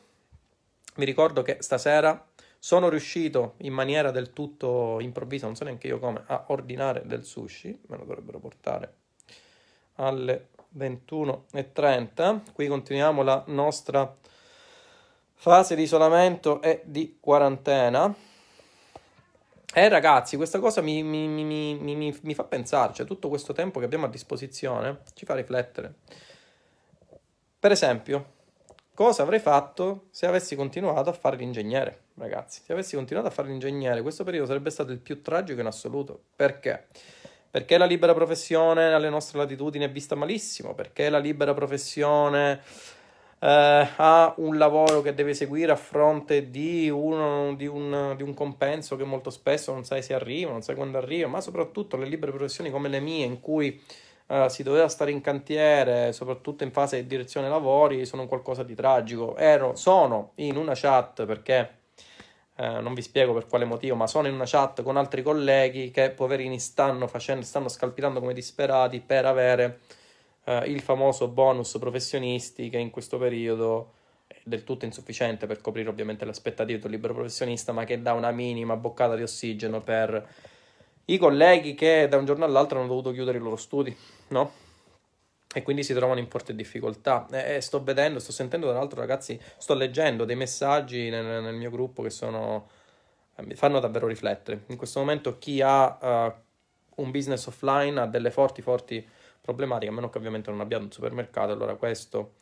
Vi 0.96 1.04
ricordo 1.06 1.40
che 1.40 1.56
stasera 1.60 2.22
sono 2.58 2.90
riuscito 2.90 3.54
in 3.60 3.72
maniera 3.72 4.10
del 4.10 4.34
tutto 4.34 5.00
improvvisa, 5.00 5.46
non 5.46 5.56
so 5.56 5.64
neanche 5.64 5.86
io 5.86 5.98
come, 5.98 6.22
a 6.26 6.44
ordinare 6.48 7.00
del 7.06 7.24
sushi. 7.24 7.80
Me 7.86 7.96
lo 7.96 8.04
dovrebbero 8.04 8.38
portare 8.40 8.92
alle 9.94 10.48
21.30. 10.76 12.52
Qui 12.52 12.66
continuiamo 12.66 13.22
la 13.22 13.42
nostra 13.46 14.14
fase 15.44 15.74
di 15.74 15.83
isolamento 15.83 16.62
e 16.62 16.80
di 16.85 17.18
quarantena. 17.20 18.14
E 19.74 19.88
ragazzi, 19.90 20.37
questa 20.37 20.59
cosa 20.59 20.80
mi, 20.80 21.02
mi, 21.02 21.28
mi, 21.28 22.18
mi, 22.18 22.35
fa 22.35 22.44
pensare, 22.44 22.94
cioè 22.94 23.04
tutto 23.04 23.28
questo 23.28 23.52
tempo 23.52 23.78
che 23.78 23.85
abbiamo 23.85 24.07
a 24.07 24.09
disposizione 24.09 25.00
ci 25.12 25.26
fa 25.26 25.35
riflettere. 25.35 25.96
Per 27.59 27.70
esempio, 27.70 28.33
cosa 28.94 29.22
avrei 29.22 29.38
fatto 29.38 30.07
se 30.09 30.24
avessi 30.24 30.57
continuato 30.57 31.11
a 31.11 31.12
fare 31.12 31.37
l'ingegnere, 31.37 32.04
ragazzi? 32.14 32.62
Se 32.64 32.72
avessi 32.72 32.96
continuato 32.96 33.28
a 33.28 33.30
fare 33.30 33.48
l'ingegnere, 33.48 34.00
questo 34.00 34.24
periodo 34.24 34.46
sarebbe 34.46 34.70
stato 34.70 34.92
il 34.92 34.98
più 34.98 35.20
tragico 35.20 35.61
in 35.61 35.66
assoluto. 35.66 36.22
Perché? 36.35 36.87
Perché 37.50 37.76
la 37.76 37.85
libera 37.85 38.14
professione 38.14 38.94
alle 38.94 39.11
nostre 39.11 39.37
latitudini 39.40 39.85
è 39.85 39.90
vista 39.90 40.14
malissimo, 40.14 40.72
perché 40.72 41.11
la 41.11 41.18
libera 41.18 41.52
professione 41.52 42.62
eh, 43.44 43.88
ha 43.96 44.33
un 44.38 44.57
lavoro 44.57 45.02
che 45.02 45.12
deve 45.12 45.35
seguire 45.35 45.70
a 45.70 45.76
fronte 45.76 46.48
di, 46.48 46.88
uno, 46.88 47.54
di, 47.54 47.66
un, 47.66 48.14
di, 48.16 48.22
un, 48.22 48.33
compenso 48.33 48.96
che 48.96 49.04
molto 49.04 49.28
spesso 49.28 49.70
non 49.70 49.85
sai 49.85 50.02
se 50.02 50.14
arriva, 50.14 50.50
non 50.50 50.62
sai 50.62 50.74
quando 50.74 50.96
arriva, 50.96 51.28
ma 51.28 51.42
soprattutto 51.42 51.98
le 51.98 52.07
libere 52.07 52.33
professioni 52.33 52.70
come 52.70 52.88
le 52.88 53.00
mie 53.00 53.26
in 53.26 53.40
cui 53.40 53.78
eh, 54.28 54.48
si 54.48 54.62
doveva 54.62 54.88
stare 54.88 55.11
in 55.11 55.20
cantiere, 55.20 56.14
soprattutto 56.14 56.64
in 56.64 56.72
fase 56.72 57.02
di 57.02 57.07
direzione 57.07 57.50
lavori, 57.50 58.07
sono 58.07 58.26
qualcosa 58.26 58.62
di 58.62 58.74
tragico. 58.74 59.37
Ero, 59.37 59.76
sono 59.76 60.33
in 60.37 60.57
una 60.57 60.72
chat 60.74 61.26
perché... 61.26 61.83
Eh, 62.57 62.80
non 62.80 62.94
vi 62.94 63.02
spiego 63.02 63.33
per 63.33 63.48
quale 63.48 63.64
motivo, 63.64 63.96
ma 63.96 64.07
sono 64.07 64.28
in 64.28 64.35
una 64.35 64.44
chat 64.46 64.83
con 64.85 64.96
altri 64.96 65.24
colleghi 65.24 65.90
che 65.90 66.11
poverini 66.11 66.61
stanno 66.61 67.09
facendo, 67.09 67.44
stanno 67.44 67.66
scalpitando 67.66 68.20
come 68.20 68.33
disperati 68.33 69.00
per 69.00 69.26
avere 69.26 69.80
eh, 70.44 70.70
il 70.70 70.80
famoso 70.80 71.28
bonus 71.28 71.76
professionisti 71.78 72.68
che 72.68 72.78
in 72.78 72.90
questo 72.90 73.18
periodo 73.18 73.92
è 74.26 74.37
del 74.44 74.64
tutto 74.64 74.85
insufficiente 74.85 75.46
per 75.46 75.61
coprire 75.61 75.88
ovviamente 75.88 76.24
le 76.24 76.30
aspettative 76.30 76.78
del 76.78 76.90
libero 76.90 77.14
professionista, 77.14 77.72
ma 77.72 77.85
che 77.85 78.00
dà 78.00 78.12
una 78.12 78.30
minima 78.30 78.76
boccata 78.76 79.16
di 79.16 79.22
ossigeno 79.22 79.80
per 79.83 80.26
i 81.07 81.18
colleghi 81.18 81.74
che 81.74 82.09
da 82.09 82.16
un 82.16 82.24
giorno 82.24 82.44
all'altro 82.44 82.78
hanno 82.78 82.88
dovuto 82.88 83.12
chiudere 83.12 83.38
i 83.38 83.40
loro 83.40 83.57
studi, 83.57 83.94
no? 84.28 84.62
E 85.57 85.62
quindi 85.62 85.85
si 85.85 85.94
trovano 85.94 86.18
in 86.18 86.26
forte 86.26 86.54
difficoltà. 86.54 87.26
E, 87.30 87.61
sto 87.61 87.83
vedendo, 87.83 88.18
sto 88.18 88.33
sentendo 88.33 88.68
tra 88.68 88.78
l'altro, 88.78 88.98
ragazzi, 88.98 89.38
sto 89.57 89.74
leggendo 89.74 90.24
dei 90.24 90.35
messaggi 90.35 91.11
nel, 91.11 91.42
nel 91.42 91.54
mio 91.54 91.70
gruppo 91.70 92.02
che 92.02 92.11
sono 92.11 92.66
eh, 93.37 93.42
mi 93.44 93.54
fanno 93.54 93.80
davvero 93.80 94.07
riflettere. 94.07 94.64
In 94.66 94.76
questo 94.76 95.00
momento 95.00 95.38
chi 95.38 95.61
ha 95.61 96.35
uh, 96.96 97.02
un 97.02 97.11
business 97.11 97.46
offline 97.46 98.00
ha 98.00 98.07
delle 98.07 98.30
forti, 98.30 98.62
forti 98.62 99.07
problematica, 99.44 99.90
a 99.90 99.94
meno 99.94 100.09
che 100.09 100.16
ovviamente 100.16 100.50
non 100.50 100.61
abbiate 100.61 100.85
un 100.85 100.90
supermercato, 100.90 101.52
allora 101.52 101.74
questo 101.74 102.37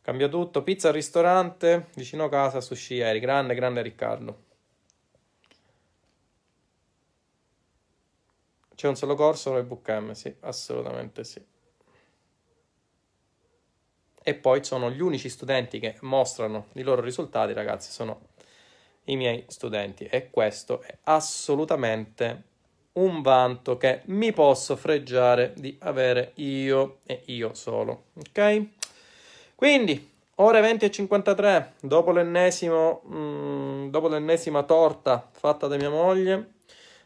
cambia 0.00 0.28
tutto. 0.28 0.62
Pizza 0.62 0.88
al 0.88 0.94
ristorante, 0.94 1.88
vicino 1.96 2.24
a 2.24 2.28
casa, 2.28 2.60
sushi 2.60 2.94
ieri, 2.94 3.18
grande, 3.18 3.54
grande 3.56 3.82
Riccardo. 3.82 4.44
C'è 8.76 8.86
un 8.86 8.94
solo 8.94 9.16
corso 9.16 9.52
nel 9.52 9.64
bookcam, 9.64 10.12
sì, 10.12 10.32
assolutamente 10.40 11.24
sì. 11.24 11.44
E 14.22 14.34
poi 14.34 14.62
sono 14.62 14.90
gli 14.90 15.00
unici 15.00 15.28
studenti 15.28 15.80
che 15.80 15.96
mostrano 16.02 16.66
i 16.74 16.82
loro 16.82 17.00
risultati, 17.00 17.52
ragazzi, 17.52 17.90
sono 17.90 18.28
i 19.04 19.16
miei 19.16 19.44
studenti 19.48 20.04
e 20.04 20.30
questo 20.30 20.80
è 20.82 20.98
assolutamente 21.04 22.54
un 22.96 23.22
vanto 23.22 23.76
che 23.76 24.02
mi 24.06 24.32
posso 24.32 24.76
freggiare 24.76 25.52
di 25.56 25.76
avere 25.80 26.32
io 26.36 26.98
e 27.06 27.22
io 27.26 27.54
solo. 27.54 28.04
Ok? 28.14 28.64
Quindi, 29.54 30.12
ore 30.36 30.60
20 30.60 30.84
e 30.84 30.90
53, 30.90 31.72
dopo, 31.80 32.12
l'ennesimo, 32.12 33.02
mm, 33.08 33.88
dopo 33.88 34.08
l'ennesima 34.08 34.62
torta 34.62 35.28
fatta 35.30 35.66
da 35.66 35.76
mia 35.76 35.90
moglie, 35.90 36.52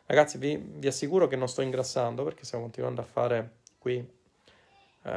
ragazzi, 0.06 0.38
vi, 0.38 0.60
vi, 0.60 0.86
assicuro 0.86 1.26
che 1.26 1.36
non 1.36 1.48
sto 1.48 1.62
ingrassando 1.62 2.24
perché 2.24 2.44
stiamo 2.44 2.64
continuando 2.64 3.00
a 3.00 3.04
fare 3.04 3.50
qui 3.78 3.96
uh, 5.02 5.10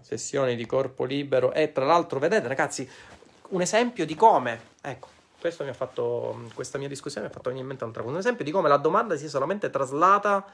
sessioni 0.00 0.56
di 0.56 0.66
corpo 0.66 1.04
libero. 1.04 1.52
E 1.52 1.72
tra 1.72 1.84
l'altro, 1.84 2.18
vedete, 2.18 2.48
ragazzi, 2.48 2.88
un 3.48 3.60
esempio 3.60 4.04
di 4.04 4.14
come, 4.14 4.60
ecco, 4.80 5.08
questo 5.46 5.62
mi 5.62 5.70
ha 5.70 5.74
fatto, 5.74 6.48
questa 6.54 6.76
mia 6.76 6.88
discussione 6.88 7.26
mi 7.26 7.32
ha 7.32 7.34
fatto 7.34 7.50
venire 7.50 7.62
in 7.62 7.68
mente 7.68 7.84
un'altra 7.84 8.02
cosa. 8.02 8.14
Un 8.14 8.20
esempio 8.20 8.44
di 8.44 8.50
come 8.50 8.68
la 8.68 8.78
domanda 8.78 9.16
sia 9.16 9.28
solamente 9.28 9.70
traslata 9.70 10.44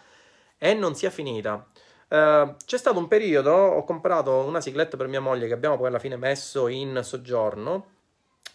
e 0.58 0.74
non 0.74 0.94
sia 0.94 1.08
finita. 1.08 1.66
Uh, 2.08 2.54
c'è 2.66 2.76
stato 2.76 2.98
un 2.98 3.08
periodo, 3.08 3.52
ho 3.52 3.84
comprato 3.84 4.44
una 4.44 4.60
cicletta 4.60 4.98
per 4.98 5.08
mia 5.08 5.20
moglie 5.20 5.46
che 5.46 5.54
abbiamo 5.54 5.78
poi 5.78 5.86
alla 5.86 5.98
fine 5.98 6.16
messo 6.16 6.68
in 6.68 7.00
soggiorno, 7.02 7.86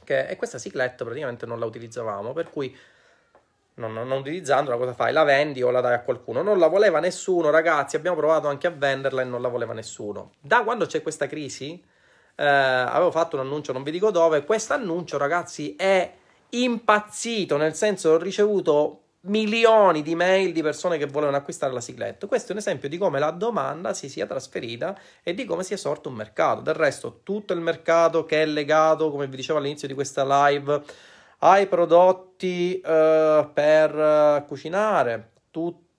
che, 0.03 0.27
e 0.27 0.35
questa 0.35 0.59
cicletta 0.59 1.03
praticamente 1.03 1.47
non 1.47 1.57
la 1.57 1.65
utilizzavamo, 1.65 2.33
per 2.33 2.51
cui 2.51 2.77
non, 3.75 3.93
non, 3.93 4.07
non 4.07 4.19
utilizzandola 4.19 4.77
cosa 4.77 4.93
fai? 4.93 5.11
La 5.11 5.23
vendi 5.23 5.63
o 5.63 5.71
la 5.71 5.81
dai 5.81 5.95
a 5.95 6.01
qualcuno? 6.01 6.43
Non 6.43 6.59
la 6.59 6.67
voleva 6.67 6.99
nessuno, 6.99 7.49
ragazzi, 7.49 7.95
abbiamo 7.95 8.15
provato 8.15 8.47
anche 8.47 8.67
a 8.67 8.71
venderla 8.71 9.23
e 9.23 9.25
non 9.25 9.41
la 9.41 9.47
voleva 9.47 9.73
nessuno. 9.73 10.33
Da 10.39 10.63
quando 10.63 10.85
c'è 10.85 11.01
questa 11.01 11.25
crisi, 11.25 11.83
eh, 12.35 12.45
avevo 12.45 13.09
fatto 13.09 13.37
un 13.37 13.41
annuncio, 13.41 13.73
non 13.73 13.81
vi 13.81 13.89
dico 13.89 14.11
dove, 14.11 14.45
questo 14.45 14.73
annuncio 14.73 15.17
ragazzi 15.17 15.75
è 15.75 16.16
impazzito, 16.49 17.57
nel 17.57 17.75
senso 17.75 18.11
ho 18.11 18.17
ricevuto 18.17 19.01
milioni 19.21 20.01
di 20.01 20.15
mail 20.15 20.53
di 20.53 20.61
persone 20.61 20.97
che 20.97 21.05
volevano 21.05 21.37
acquistare 21.37 21.73
la 21.73 21.79
cyclette. 21.79 22.27
Questo 22.27 22.49
è 22.49 22.51
un 22.53 22.59
esempio 22.59 22.89
di 22.89 22.97
come 22.97 23.19
la 23.19 23.31
domanda 23.31 23.93
si 23.93 24.09
sia 24.09 24.25
trasferita 24.25 24.97
e 25.23 25.33
di 25.33 25.45
come 25.45 25.63
si 25.63 25.73
è 25.73 25.77
sorto 25.77 26.09
un 26.09 26.15
mercato. 26.15 26.61
Del 26.61 26.75
resto, 26.75 27.19
tutto 27.23 27.53
il 27.53 27.59
mercato 27.59 28.25
che 28.25 28.41
è 28.41 28.45
legato, 28.45 29.11
come 29.11 29.27
vi 29.27 29.35
dicevo 29.35 29.59
all'inizio 29.59 29.87
di 29.87 29.93
questa 29.93 30.47
live, 30.47 30.81
ai 31.39 31.67
prodotti 31.67 32.81
uh, 32.83 33.51
per 33.53 34.45
cucinare, 34.47 35.31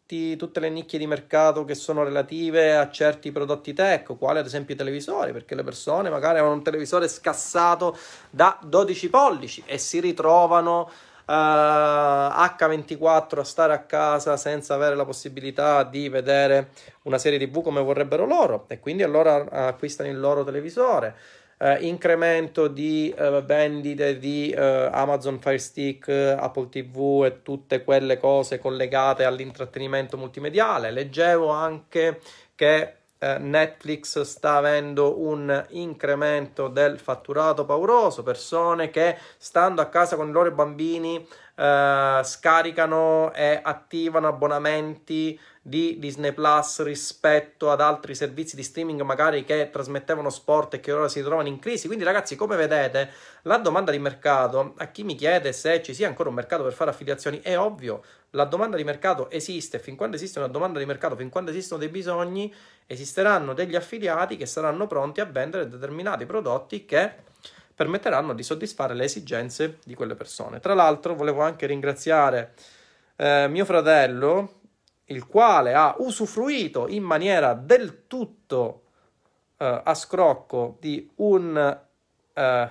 tutti, 0.08 0.36
tutte 0.36 0.60
le 0.60 0.70
nicchie 0.70 0.98
di 0.98 1.06
mercato 1.06 1.66
che 1.66 1.74
sono 1.74 2.02
relative 2.02 2.74
a 2.74 2.90
certi 2.90 3.30
prodotti 3.30 3.74
tech, 3.74 4.16
quali 4.16 4.38
ad 4.38 4.46
esempio 4.46 4.74
i 4.74 4.78
televisori, 4.78 5.32
perché 5.32 5.54
le 5.54 5.62
persone 5.62 6.08
magari 6.08 6.38
hanno 6.38 6.52
un 6.52 6.62
televisore 6.62 7.08
scassato 7.08 7.94
da 8.30 8.58
12 8.62 9.10
pollici 9.10 9.62
e 9.66 9.76
si 9.76 10.00
ritrovano 10.00 10.90
uh, 11.26 11.30
H24 11.30 13.38
a 13.38 13.44
stare 13.44 13.74
a 13.74 13.80
casa 13.80 14.38
senza 14.38 14.72
avere 14.72 14.94
la 14.94 15.04
possibilità 15.04 15.82
di 15.82 16.08
vedere 16.08 16.70
una 17.02 17.18
serie 17.18 17.38
TV 17.38 17.62
come 17.62 17.82
vorrebbero 17.82 18.24
loro 18.24 18.64
e 18.68 18.80
quindi 18.80 19.02
allora 19.02 19.46
acquistano 19.50 20.08
il 20.08 20.18
loro 20.18 20.42
televisore. 20.42 21.16
Uh, 21.58 21.76
incremento 21.80 22.68
di 22.68 23.12
uh, 23.18 23.44
vendite 23.44 24.18
di 24.18 24.54
Amazon 24.54 25.40
Fire 25.40 25.58
Stick, 25.58 26.08
Apple 26.08 26.68
TV 26.68 27.24
e 27.26 27.42
tutte 27.42 27.82
quelle 27.82 28.16
cose 28.16 28.60
collegate 28.60 29.24
all'intrattenimento 29.24 30.16
multimediale. 30.16 30.92
Leggevo 30.92 31.48
anche 31.48 32.20
che 32.54 32.97
eh, 33.18 33.38
Netflix 33.38 34.20
sta 34.22 34.56
avendo 34.56 35.20
un 35.20 35.64
incremento 35.70 36.68
del 36.68 36.98
fatturato 36.98 37.64
pauroso, 37.64 38.22
persone 38.22 38.90
che 38.90 39.16
stando 39.36 39.80
a 39.80 39.86
casa 39.86 40.16
con 40.16 40.28
i 40.28 40.32
loro 40.32 40.50
bambini 40.52 41.26
eh, 41.56 42.20
scaricano 42.22 43.32
e 43.34 43.60
attivano 43.62 44.28
abbonamenti 44.28 45.38
di 45.60 45.98
Disney 45.98 46.32
Plus 46.32 46.82
rispetto 46.82 47.70
ad 47.70 47.82
altri 47.82 48.14
servizi 48.14 48.56
di 48.56 48.62
streaming 48.62 49.02
magari 49.02 49.44
che 49.44 49.68
trasmettevano 49.70 50.30
sport 50.30 50.74
e 50.74 50.80
che 50.80 50.92
ora 50.92 51.08
si 51.08 51.20
trovano 51.20 51.48
in 51.48 51.58
crisi. 51.58 51.86
Quindi 51.86 52.04
ragazzi, 52.04 52.36
come 52.36 52.56
vedete, 52.56 53.10
la 53.42 53.58
domanda 53.58 53.90
di 53.90 53.98
mercato, 53.98 54.74
a 54.78 54.86
chi 54.86 55.04
mi 55.04 55.14
chiede 55.14 55.52
se 55.52 55.82
ci 55.82 55.92
sia 55.92 56.08
ancora 56.08 56.30
un 56.30 56.36
mercato 56.36 56.62
per 56.62 56.72
fare 56.72 56.90
affiliazioni, 56.90 57.40
è 57.42 57.58
ovvio, 57.58 58.02
la 58.30 58.44
domanda 58.44 58.76
di 58.76 58.84
mercato 58.84 59.30
esiste, 59.30 59.78
fin 59.78 59.96
quando 59.96 60.16
esiste 60.16 60.38
una 60.38 60.48
domanda 60.48 60.78
di 60.78 60.86
mercato, 60.86 61.16
fin 61.16 61.28
quando 61.28 61.50
esistono 61.50 61.80
dei 61.80 61.88
bisogni, 61.88 62.52
esisteranno 62.90 63.52
degli 63.52 63.76
affiliati 63.76 64.36
che 64.36 64.46
saranno 64.46 64.86
pronti 64.86 65.20
a 65.20 65.26
vendere 65.26 65.68
determinati 65.68 66.24
prodotti 66.24 66.86
che 66.86 67.12
permetteranno 67.74 68.32
di 68.32 68.42
soddisfare 68.42 68.94
le 68.94 69.04
esigenze 69.04 69.78
di 69.84 69.94
quelle 69.94 70.14
persone. 70.14 70.58
Tra 70.58 70.72
l'altro 70.72 71.14
volevo 71.14 71.42
anche 71.42 71.66
ringraziare 71.66 72.54
eh, 73.14 73.46
mio 73.48 73.66
fratello, 73.66 74.60
il 75.04 75.26
quale 75.26 75.74
ha 75.74 75.94
usufruito 75.98 76.88
in 76.88 77.02
maniera 77.02 77.52
del 77.52 78.06
tutto 78.06 78.82
eh, 79.58 79.82
a 79.84 79.94
scrocco 79.94 80.78
di 80.80 81.08
un 81.16 81.80
eh, 82.32 82.70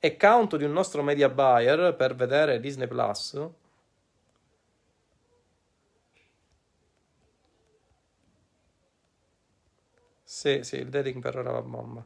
account 0.00 0.56
di 0.56 0.64
un 0.64 0.72
nostro 0.72 1.02
media 1.02 1.28
buyer 1.28 1.94
per 1.94 2.16
vedere 2.16 2.58
Disney 2.58 2.88
Plus 2.88 3.38
Sì, 10.34 10.64
sì, 10.64 10.78
il 10.78 10.88
dating 10.88 11.22
per 11.22 11.36
ora 11.38 11.52
va 11.52 11.62
bomba. 11.62 12.04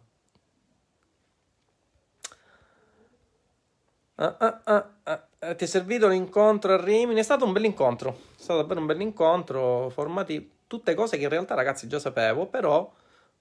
Ah, 4.17 4.37
ah, 4.39 4.61
ah, 4.65 4.91
ah, 5.05 5.29
eh, 5.39 5.55
ti 5.55 5.65
è 5.65 5.67
servito 5.67 6.09
l'incontro 6.09 6.75
a 6.75 6.85
Rimini? 6.85 7.21
È 7.21 7.23
stato 7.23 7.45
un 7.45 7.53
bel 7.53 7.65
incontro, 7.65 8.11
è 8.37 8.41
stato 8.41 8.61
davvero 8.61 8.81
un 8.81 8.87
bel 8.87 9.01
incontro, 9.01 9.89
formativo, 9.91 10.45
tutte 10.67 10.95
cose 10.95 11.17
che 11.17 11.23
in 11.23 11.29
realtà 11.31 11.55
ragazzi 11.55 11.87
già 11.89 11.99
sapevo, 11.99 12.47
però 12.47 12.93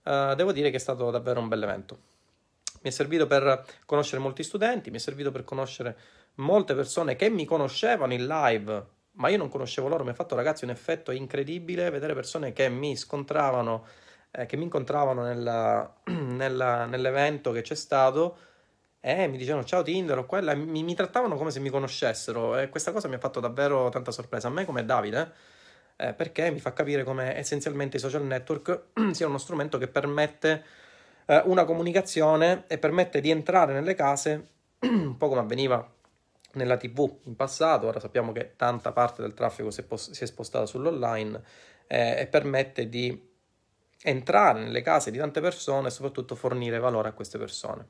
eh, 0.03 0.33
devo 0.37 0.51
dire 0.53 0.69
che 0.69 0.77
è 0.77 0.79
stato 0.79 1.09
davvero 1.11 1.41
un 1.41 1.47
bel 1.49 1.63
evento. 1.63 1.99
Mi 2.81 2.89
è 2.89 2.91
servito 2.91 3.27
per 3.27 3.65
conoscere 3.85 4.21
molti 4.21 4.43
studenti, 4.43 4.89
mi 4.91 4.97
è 4.97 4.99
servito 4.99 5.31
per 5.31 5.43
conoscere 5.43 5.97
molte 6.35 6.75
persone 6.75 7.15
che 7.17 7.29
mi 7.29 7.43
conoscevano 7.43 8.13
in 8.13 8.25
live, 8.25 8.85
ma 9.13 9.27
io 9.29 9.37
non 9.37 9.49
conoscevo 9.49 9.89
loro, 9.89 10.03
mi 10.05 10.11
ha 10.11 10.13
fatto 10.13 10.35
ragazzi 10.35 10.63
un 10.63 10.69
effetto 10.69 11.11
incredibile 11.11 11.89
vedere 11.89 12.13
persone 12.13 12.53
che 12.53 12.69
mi 12.69 12.95
scontravano, 12.95 13.85
eh, 14.37 14.45
che 14.45 14.55
mi 14.55 14.63
incontravano 14.63 15.23
nella, 15.23 15.95
nella, 16.05 16.85
nell'evento 16.85 17.51
che 17.51 17.61
c'è 17.61 17.75
stato 17.75 18.37
e 18.99 19.27
mi 19.27 19.37
dicevano 19.37 19.63
ciao 19.63 19.81
Tinder 19.83 20.17
o 20.17 20.25
quella, 20.25 20.53
mi, 20.53 20.83
mi, 20.83 20.93
trattavano 20.93 21.35
come 21.37 21.49
se 21.49 21.59
mi 21.59 21.69
conoscessero 21.69 22.57
e 22.57 22.69
questa 22.69 22.91
cosa 22.91 23.07
mi 23.07 23.15
ha 23.15 23.19
fatto 23.19 23.39
davvero 23.39 23.89
tanta 23.89 24.11
sorpresa. 24.11 24.47
A 24.47 24.51
me 24.51 24.65
come 24.65 24.85
Davide, 24.85 25.31
eh, 25.95 26.13
perché 26.13 26.51
mi 26.51 26.59
fa 26.59 26.73
capire 26.73 27.03
come 27.03 27.37
essenzialmente 27.37 27.97
i 27.97 27.99
social 27.99 28.23
network 28.23 28.81
siano 29.11 29.31
uno 29.31 29.37
strumento 29.37 29.77
che 29.77 29.87
permette 29.87 30.63
eh, 31.25 31.41
una 31.45 31.63
comunicazione 31.63 32.65
e 32.67 32.77
permette 32.77 33.21
di 33.21 33.31
entrare 33.31 33.73
nelle 33.73 33.95
case, 33.95 34.47
un 34.79 35.17
po' 35.17 35.29
come 35.29 35.41
avveniva 35.41 35.93
nella 36.53 36.77
TV 36.77 37.19
in 37.23 37.35
passato, 37.35 37.87
ora 37.87 37.99
sappiamo 37.99 38.31
che 38.31 38.53
tanta 38.55 38.91
parte 38.91 39.21
del 39.21 39.33
traffico 39.33 39.71
si 39.71 39.81
è, 39.81 39.83
pos- 39.83 40.11
si 40.11 40.23
è 40.23 40.27
spostata 40.27 40.65
sull'online 40.65 41.41
eh, 41.87 42.19
e 42.19 42.27
permette 42.27 42.89
di 42.89 43.35
entrare 44.01 44.59
nelle 44.59 44.81
case 44.81 45.11
di 45.11 45.17
tante 45.17 45.41
persone 45.41 45.87
e 45.87 45.91
soprattutto 45.91 46.35
fornire 46.35 46.79
valore 46.79 47.09
a 47.09 47.13
queste 47.13 47.37
persone. 47.37 47.87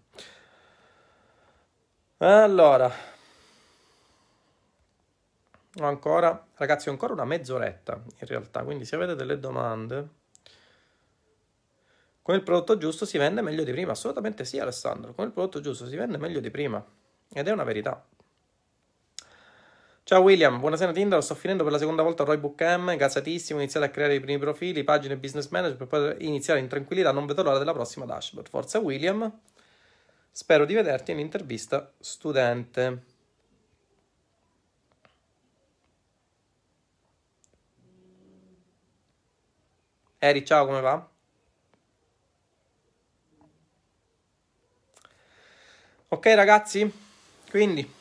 Allora, 2.20 2.92
ancora, 5.80 6.48
ragazzi, 6.56 6.90
ho 6.90 6.92
ancora 6.92 7.14
una 7.14 7.26
mezz'oretta 7.26 8.02
in 8.20 8.28
realtà, 8.28 8.64
quindi 8.64 8.86
se 8.86 8.96
avete 8.96 9.16
delle 9.16 9.40
domande, 9.40 10.10
con 12.22 12.36
il 12.36 12.44
prodotto 12.44 12.78
giusto 12.78 13.06
si 13.06 13.18
vende 13.18 13.42
meglio 13.42 13.64
di 13.64 13.72
prima. 13.72 13.92
Assolutamente 13.92 14.46
sì, 14.46 14.60
Alessandro, 14.60 15.14
con 15.14 15.26
il 15.26 15.32
prodotto 15.32 15.62
giusto 15.62 15.86
si 15.86 15.96
vende 15.96 16.18
meglio 16.18 16.40
di 16.40 16.50
prima. 16.50 16.84
Ed 17.32 17.48
è 17.48 17.52
una 17.52 17.64
verità. 17.64 18.06
Ciao 20.08 20.22
William, 20.22 20.58
buonasera 20.58 20.94
Tinder, 20.94 21.22
sto 21.22 21.36
finendo 21.36 21.64
per 21.64 21.74
la 21.74 21.78
seconda 21.78 22.02
volta 22.02 22.24
Roy 22.24 22.38
Book 22.38 22.62
M, 22.62 22.96
gasatissimo, 22.96 23.60
iniziate 23.60 23.88
a 23.88 23.90
creare 23.90 24.16
i 24.16 24.22
primi 24.22 24.40
profili, 24.40 24.86
pagine 24.86 25.18
business 25.18 25.50
manager 25.50 25.76
per 25.76 25.88
poter 25.88 26.22
iniziare 26.22 26.62
in 26.62 26.70
tranquillità, 26.70 27.12
non 27.12 27.26
vedo 27.26 27.44
l'ora 27.44 27.58
della 27.58 27.74
prossima 27.74 28.06
dashboard. 28.06 28.48
Forza 28.48 28.80
William, 28.80 29.30
Spero 30.32 30.64
di 30.64 30.74
vederti 30.74 31.12
in 31.12 31.20
intervista 31.20 31.92
studente. 32.00 33.04
Eri, 40.20 40.46
ciao, 40.46 40.66
come 40.66 40.80
va? 40.80 41.10
Ok 46.10 46.26
ragazzi, 46.28 46.90
quindi 47.50 47.97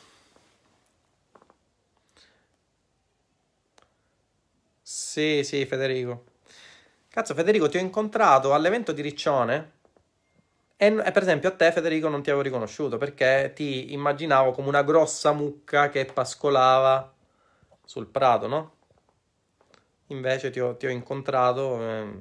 Sì, 5.17 5.43
sì, 5.43 5.65
Federico. 5.65 6.25
Cazzo, 7.09 7.33
Federico, 7.33 7.67
ti 7.69 7.77
ho 7.77 7.79
incontrato 7.79 8.53
all'evento 8.53 8.91
di 8.91 9.01
Riccione 9.01 9.71
e, 10.77 10.85
e, 10.85 11.11
per 11.11 11.23
esempio 11.23 11.49
a 11.49 11.53
te, 11.53 11.71
Federico, 11.71 12.07
non 12.07 12.21
ti 12.21 12.29
avevo 12.29 12.43
riconosciuto 12.43 12.99
perché 12.99 13.51
ti 13.55 13.93
immaginavo 13.93 14.51
come 14.51 14.67
una 14.67 14.83
grossa 14.83 15.31
mucca 15.31 15.89
che 15.89 16.05
pascolava 16.05 17.11
sul 17.83 18.05
prato, 18.05 18.45
no? 18.45 18.71
Invece 20.09 20.51
ti 20.51 20.59
ho, 20.59 20.75
ti 20.77 20.85
ho 20.85 20.89
incontrato 20.89 21.81
eh, 21.81 22.01
un 22.01 22.19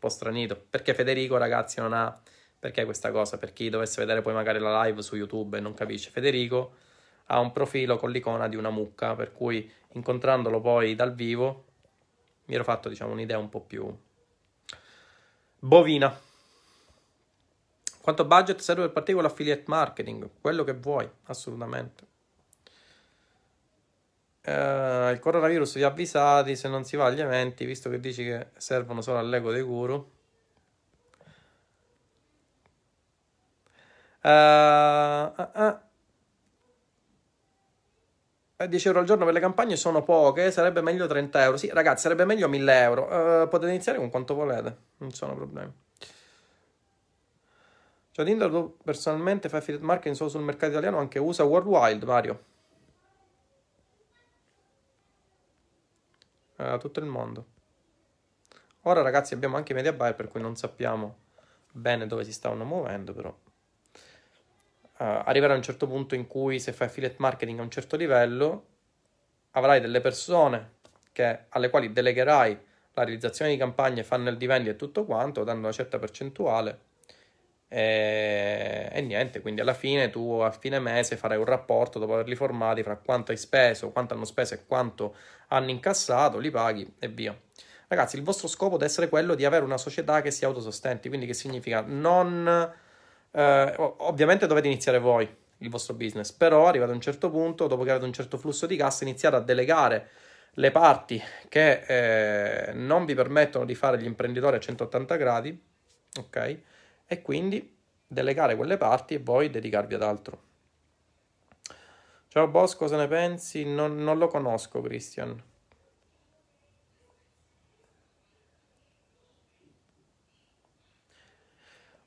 po' 0.00 0.08
stranito. 0.08 0.60
Perché 0.68 0.94
Federico, 0.94 1.36
ragazzi, 1.36 1.80
non 1.80 1.92
ha. 1.92 2.20
Perché 2.58 2.84
questa 2.84 3.12
cosa? 3.12 3.38
Per 3.38 3.52
chi 3.52 3.70
dovesse 3.70 4.00
vedere 4.00 4.20
poi 4.20 4.34
magari 4.34 4.58
la 4.58 4.82
live 4.82 5.00
su 5.00 5.14
YouTube 5.14 5.58
e 5.58 5.60
non 5.60 5.74
capisce, 5.74 6.10
Federico 6.10 6.74
ha 7.26 7.38
un 7.38 7.52
profilo 7.52 7.96
con 7.96 8.10
l'icona 8.10 8.48
di 8.48 8.56
una 8.56 8.70
mucca, 8.70 9.14
per 9.14 9.32
cui 9.32 9.70
incontrandolo 9.92 10.60
poi 10.60 10.96
dal 10.96 11.14
vivo 11.14 11.66
mi 12.46 12.54
ero 12.54 12.64
fatto, 12.64 12.88
diciamo, 12.88 13.12
un'idea 13.12 13.38
un 13.38 13.48
po' 13.48 13.60
più 13.60 13.94
bovina. 15.58 16.20
Quanto 18.00 18.24
budget 18.24 18.60
serve 18.60 18.82
per 18.82 18.92
partire 18.92 19.16
con 19.16 19.26
l'affiliate 19.26 19.64
marketing? 19.66 20.30
Quello 20.40 20.62
che 20.64 20.74
vuoi, 20.74 21.10
assolutamente. 21.24 22.04
Uh, 24.44 25.10
il 25.10 25.18
coronavirus 25.20 25.74
vi 25.74 25.82
ha 25.82 25.88
avvisati 25.88 26.54
se 26.54 26.68
non 26.68 26.84
si 26.84 26.96
va 26.96 27.06
agli 27.06 27.20
eventi, 27.20 27.64
visto 27.64 27.90
che 27.90 27.98
dici 27.98 28.22
che 28.22 28.50
servono 28.56 29.00
solo 29.00 29.18
all'ego 29.18 29.50
dei 29.50 29.62
guru. 29.62 29.94
Uh, 34.22 34.28
uh, 34.28 35.78
10 38.56 38.86
euro 38.86 39.00
al 39.00 39.06
giorno 39.06 39.24
per 39.24 39.34
le 39.34 39.40
campagne 39.40 39.76
sono 39.76 40.02
poche, 40.02 40.50
sarebbe 40.50 40.80
meglio 40.80 41.06
30 41.06 41.42
euro. 41.42 41.56
Sì, 41.56 41.68
ragazzi, 41.72 42.02
sarebbe 42.02 42.24
meglio 42.24 42.48
1000 42.48 42.80
euro. 42.80 43.02
Uh, 43.04 43.48
potete 43.48 43.70
iniziare 43.70 43.98
con 43.98 44.08
quanto 44.08 44.34
volete, 44.34 44.76
non 44.98 45.12
sono 45.12 45.34
problemi. 45.34 45.72
Cioè, 48.12 48.24
Tinder 48.24 48.48
tu 48.50 48.76
personalmente 48.82 49.50
fai 49.50 49.58
affiliate 49.60 49.84
marketing 49.84 50.14
solo 50.14 50.30
sul 50.30 50.40
mercato 50.40 50.72
italiano, 50.72 50.98
anche 50.98 51.18
USA 51.18 51.44
Worldwide, 51.44 52.06
Mario. 52.06 52.44
a 56.56 56.78
tutto 56.78 57.00
il 57.00 57.06
mondo. 57.06 57.46
Ora 58.82 59.02
ragazzi 59.02 59.34
abbiamo 59.34 59.56
anche 59.56 59.72
i 59.72 59.74
media 59.74 59.92
buyer 59.92 60.14
per 60.14 60.28
cui 60.28 60.40
non 60.40 60.56
sappiamo 60.56 61.16
bene 61.72 62.06
dove 62.06 62.24
si 62.24 62.32
stavano 62.32 62.64
muovendo, 62.64 63.12
però 63.12 63.36
uh, 64.98 65.22
arriverà 65.24 65.54
un 65.54 65.62
certo 65.62 65.86
punto 65.86 66.14
in 66.14 66.26
cui 66.26 66.60
se 66.60 66.72
fai 66.72 66.86
affiliate 66.88 67.16
marketing 67.18 67.58
a 67.58 67.62
un 67.62 67.70
certo 67.70 67.96
livello 67.96 68.66
avrai 69.52 69.80
delle 69.80 70.00
persone 70.00 70.74
che, 71.12 71.44
alle 71.50 71.70
quali 71.70 71.92
delegherai 71.92 72.58
la 72.92 73.04
realizzazione 73.04 73.50
di 73.50 73.56
campagne, 73.56 74.02
funnel 74.02 74.36
di 74.36 74.46
vendita 74.46 74.72
e 74.72 74.76
tutto 74.76 75.04
quanto, 75.04 75.44
dando 75.44 75.62
una 75.62 75.72
certa 75.72 75.98
percentuale 75.98 76.86
e, 77.68 78.88
e, 78.92 79.00
niente, 79.00 79.40
quindi 79.40 79.60
alla 79.60 79.74
fine 79.74 80.08
tu 80.08 80.38
a 80.38 80.52
fine 80.52 80.78
mese 80.78 81.16
farai 81.16 81.36
un 81.36 81.44
rapporto 81.44 81.98
dopo 81.98 82.14
averli 82.14 82.36
formati 82.36 82.82
fra 82.82 82.96
quanto 82.96 83.32
hai 83.32 83.36
speso, 83.36 83.90
quanto 83.90 84.14
hanno 84.14 84.24
speso 84.24 84.54
e 84.54 84.64
quanto 84.66 85.14
hanno 85.48 85.70
incassato, 85.70 86.38
li 86.38 86.50
paghi 86.50 86.94
e 86.98 87.08
via. 87.08 87.36
Ragazzi, 87.88 88.16
il 88.16 88.22
vostro 88.22 88.48
scopo 88.48 88.76
deve 88.76 88.86
essere 88.86 89.08
quello 89.08 89.34
di 89.34 89.44
avere 89.44 89.64
una 89.64 89.78
società 89.78 90.20
che 90.22 90.30
si 90.30 90.44
autosostenti, 90.44 91.08
quindi 91.08 91.26
che 91.26 91.34
significa 91.34 91.82
non... 91.86 92.84
Eh, 93.36 93.74
ovviamente 93.98 94.46
dovete 94.46 94.66
iniziare 94.66 94.98
voi 94.98 95.28
il 95.58 95.68
vostro 95.68 95.92
business, 95.92 96.32
però 96.32 96.68
arrivate 96.68 96.92
a 96.92 96.94
un 96.94 97.02
certo 97.02 97.30
punto, 97.30 97.66
dopo 97.66 97.82
che 97.82 97.90
avete 97.90 98.06
un 98.06 98.12
certo 98.12 98.38
flusso 98.38 98.64
di 98.66 98.76
cassa, 98.76 99.04
iniziate 99.04 99.36
a 99.36 99.40
delegare 99.40 100.08
le 100.52 100.70
parti 100.70 101.22
che 101.50 102.68
eh, 102.68 102.72
non 102.72 103.04
vi 103.04 103.14
permettono 103.14 103.66
di 103.66 103.74
fare 103.74 104.00
gli 104.00 104.06
imprenditori 104.06 104.56
a 104.56 104.60
180 104.60 105.16
gradi, 105.16 105.62
ok? 106.18 106.58
E 107.06 107.20
quindi 107.20 107.76
delegare 108.06 108.56
quelle 108.56 108.78
parti 108.78 109.14
e 109.14 109.20
poi 109.20 109.50
dedicarvi 109.50 109.94
ad 109.94 110.02
altro. 110.02 110.42
Ciao 112.28 112.48
boss, 112.48 112.74
cosa 112.74 112.96
ne 112.96 113.06
pensi? 113.06 113.66
Non, 113.66 114.02
non 114.02 114.16
lo 114.16 114.28
conosco, 114.28 114.80
Christian. 114.80 115.42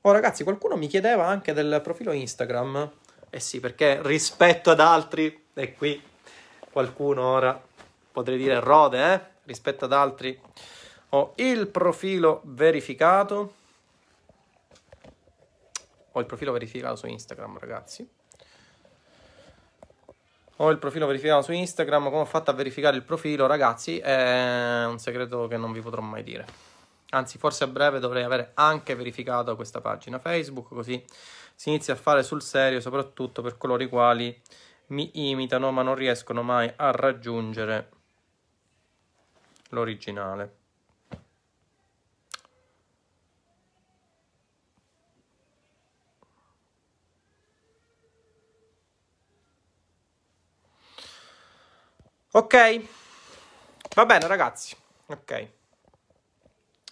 Oh 0.02 0.12
ragazzi, 0.12 0.44
qualcuno 0.44 0.76
mi 0.76 0.86
chiedeva 0.86 1.26
anche 1.26 1.52
del 1.52 1.80
profilo 1.82 2.12
Instagram. 2.12 2.90
Eh 3.28 3.38
sì, 3.38 3.60
perché 3.60 4.00
rispetto 4.02 4.70
ad 4.70 4.80
altri, 4.80 5.48
e 5.52 5.74
qui 5.74 6.02
qualcuno 6.70 7.22
ora 7.26 7.60
potrei 8.10 8.38
dire 8.38 8.60
rode, 8.60 9.12
eh? 9.12 9.20
Rispetto 9.44 9.84
ad 9.84 9.92
altri 9.92 10.40
ho 11.10 11.32
il 11.36 11.66
profilo 11.66 12.40
verificato. 12.44 13.54
Ho 16.12 16.20
il 16.20 16.26
profilo 16.26 16.52
verificato 16.52 16.96
su 16.96 17.06
Instagram, 17.06 17.58
ragazzi. 17.58 18.08
Ho 20.56 20.70
il 20.70 20.78
profilo 20.78 21.06
verificato 21.06 21.42
su 21.42 21.52
Instagram. 21.52 22.04
Come 22.04 22.22
ho 22.22 22.24
fatto 22.24 22.50
a 22.50 22.54
verificare 22.54 22.96
il 22.96 23.02
profilo, 23.02 23.46
ragazzi? 23.46 23.98
È 23.98 24.84
un 24.86 24.98
segreto 24.98 25.46
che 25.46 25.58
non 25.58 25.72
vi 25.72 25.80
potrò 25.80 26.00
mai 26.00 26.22
dire 26.22 26.69
anzi 27.10 27.38
forse 27.38 27.64
a 27.64 27.66
breve 27.66 27.98
dovrei 27.98 28.22
avere 28.24 28.52
anche 28.54 28.94
verificato 28.94 29.56
questa 29.56 29.80
pagina 29.80 30.18
Facebook, 30.18 30.68
così 30.68 31.02
si 31.54 31.68
inizia 31.68 31.94
a 31.94 31.96
fare 31.96 32.22
sul 32.22 32.42
serio, 32.42 32.80
soprattutto 32.80 33.42
per 33.42 33.56
coloro 33.56 33.82
i 33.82 33.88
quali 33.88 34.40
mi 34.88 35.10
imitano 35.30 35.70
ma 35.70 35.82
non 35.82 35.94
riescono 35.94 36.42
mai 36.42 36.72
a 36.76 36.90
raggiungere 36.90 37.90
l'originale. 39.70 40.56
Ok, 52.32 52.54
va 53.94 54.06
bene 54.06 54.26
ragazzi, 54.26 54.76
ok. 55.06 55.59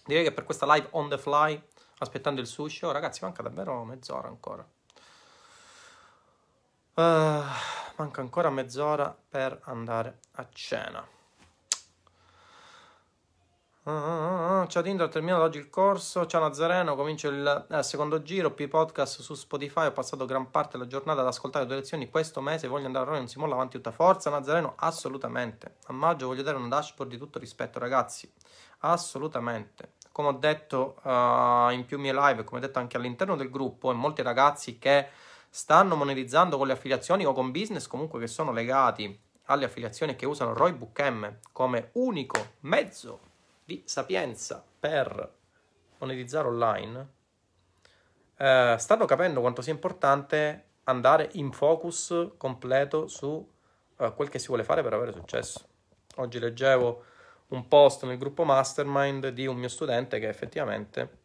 Direi 0.09 0.23
che 0.23 0.31
per 0.31 0.43
questa 0.43 0.65
live 0.65 0.87
on 0.93 1.07
the 1.07 1.19
fly, 1.19 1.61
aspettando 1.99 2.41
il 2.41 2.47
sushi, 2.47 2.83
oh 2.83 2.91
ragazzi, 2.91 3.19
manca 3.21 3.43
davvero 3.43 3.83
mezz'ora 3.83 4.27
ancora. 4.27 4.67
Uh, 6.95 7.43
manca 7.95 8.19
ancora 8.19 8.49
mezz'ora 8.49 9.15
per 9.29 9.59
andare 9.65 10.17
a 10.31 10.47
cena. 10.51 11.07
Uh, 13.83 14.65
ciao 14.65 14.81
Tinder, 14.81 15.05
ho 15.05 15.09
terminato 15.09 15.43
oggi 15.43 15.59
il 15.59 15.69
corso. 15.69 16.25
Ciao 16.25 16.41
Nazareno, 16.41 16.95
comincio 16.95 17.29
il 17.29 17.67
eh, 17.69 17.83
secondo 17.83 18.23
giro. 18.23 18.49
P-Podcast 18.49 19.21
su 19.21 19.35
Spotify. 19.35 19.85
Ho 19.85 19.91
passato 19.91 20.25
gran 20.25 20.49
parte 20.49 20.79
della 20.79 20.89
giornata 20.89 21.21
ad 21.21 21.27
ascoltare 21.27 21.65
le 21.65 21.69
tue 21.69 21.79
lezioni. 21.81 22.09
Questo 22.09 22.41
mese 22.41 22.67
voglio 22.67 22.87
andare 22.87 23.03
a 23.03 23.07
Roma, 23.09 23.19
non 23.19 23.27
si 23.27 23.37
molla 23.37 23.53
avanti 23.53 23.77
tutta 23.77 23.91
forza. 23.91 24.31
Nazareno, 24.31 24.73
assolutamente. 24.75 25.75
A 25.85 25.93
maggio 25.93 26.25
voglio 26.25 26.41
dare 26.41 26.57
un 26.57 26.67
dashboard 26.67 27.11
di 27.11 27.19
tutto 27.19 27.37
rispetto, 27.37 27.77
ragazzi. 27.77 28.31
Assolutamente 28.79 29.97
come 30.19 30.31
ho 30.31 30.37
detto 30.37 30.97
uh, 31.03 31.71
in 31.71 31.85
più 31.87 31.97
mie 31.97 32.11
live, 32.11 32.43
come 32.43 32.59
ho 32.59 32.61
detto 32.61 32.77
anche 32.77 32.97
all'interno 32.97 33.37
del 33.37 33.49
gruppo, 33.49 33.89
e 33.89 33.93
molti 33.93 34.21
ragazzi 34.21 34.77
che 34.77 35.07
stanno 35.49 35.95
monetizzando 35.95 36.57
con 36.57 36.67
le 36.67 36.73
affiliazioni 36.73 37.25
o 37.25 37.31
con 37.31 37.51
business 37.51 37.87
comunque 37.87 38.19
che 38.19 38.27
sono 38.27 38.51
legati 38.51 39.17
alle 39.45 39.63
affiliazioni 39.63 40.17
che 40.17 40.25
usano 40.25 40.53
Roybook 40.53 40.99
M 40.99 41.37
come 41.53 41.91
unico 41.93 42.55
mezzo 42.61 43.21
di 43.63 43.81
sapienza 43.85 44.61
per 44.77 45.35
monetizzare 45.99 46.49
online, 46.49 47.07
eh, 48.35 48.75
stanno 48.77 49.05
capendo 49.05 49.39
quanto 49.39 49.61
sia 49.61 49.71
importante 49.71 50.65
andare 50.83 51.29
in 51.35 51.53
focus 51.53 52.31
completo 52.35 53.07
su 53.07 53.49
eh, 53.95 54.13
quel 54.13 54.27
che 54.27 54.39
si 54.39 54.47
vuole 54.47 54.65
fare 54.65 54.83
per 54.83 54.91
avere 54.91 55.13
successo. 55.13 55.65
Oggi 56.17 56.39
leggevo 56.39 57.03
un 57.49 57.67
post 57.67 58.05
nel 58.05 58.17
gruppo 58.17 58.43
mastermind 58.43 59.29
di 59.29 59.45
un 59.45 59.57
mio 59.57 59.69
studente 59.69 60.19
che 60.19 60.27
effettivamente 60.27 61.17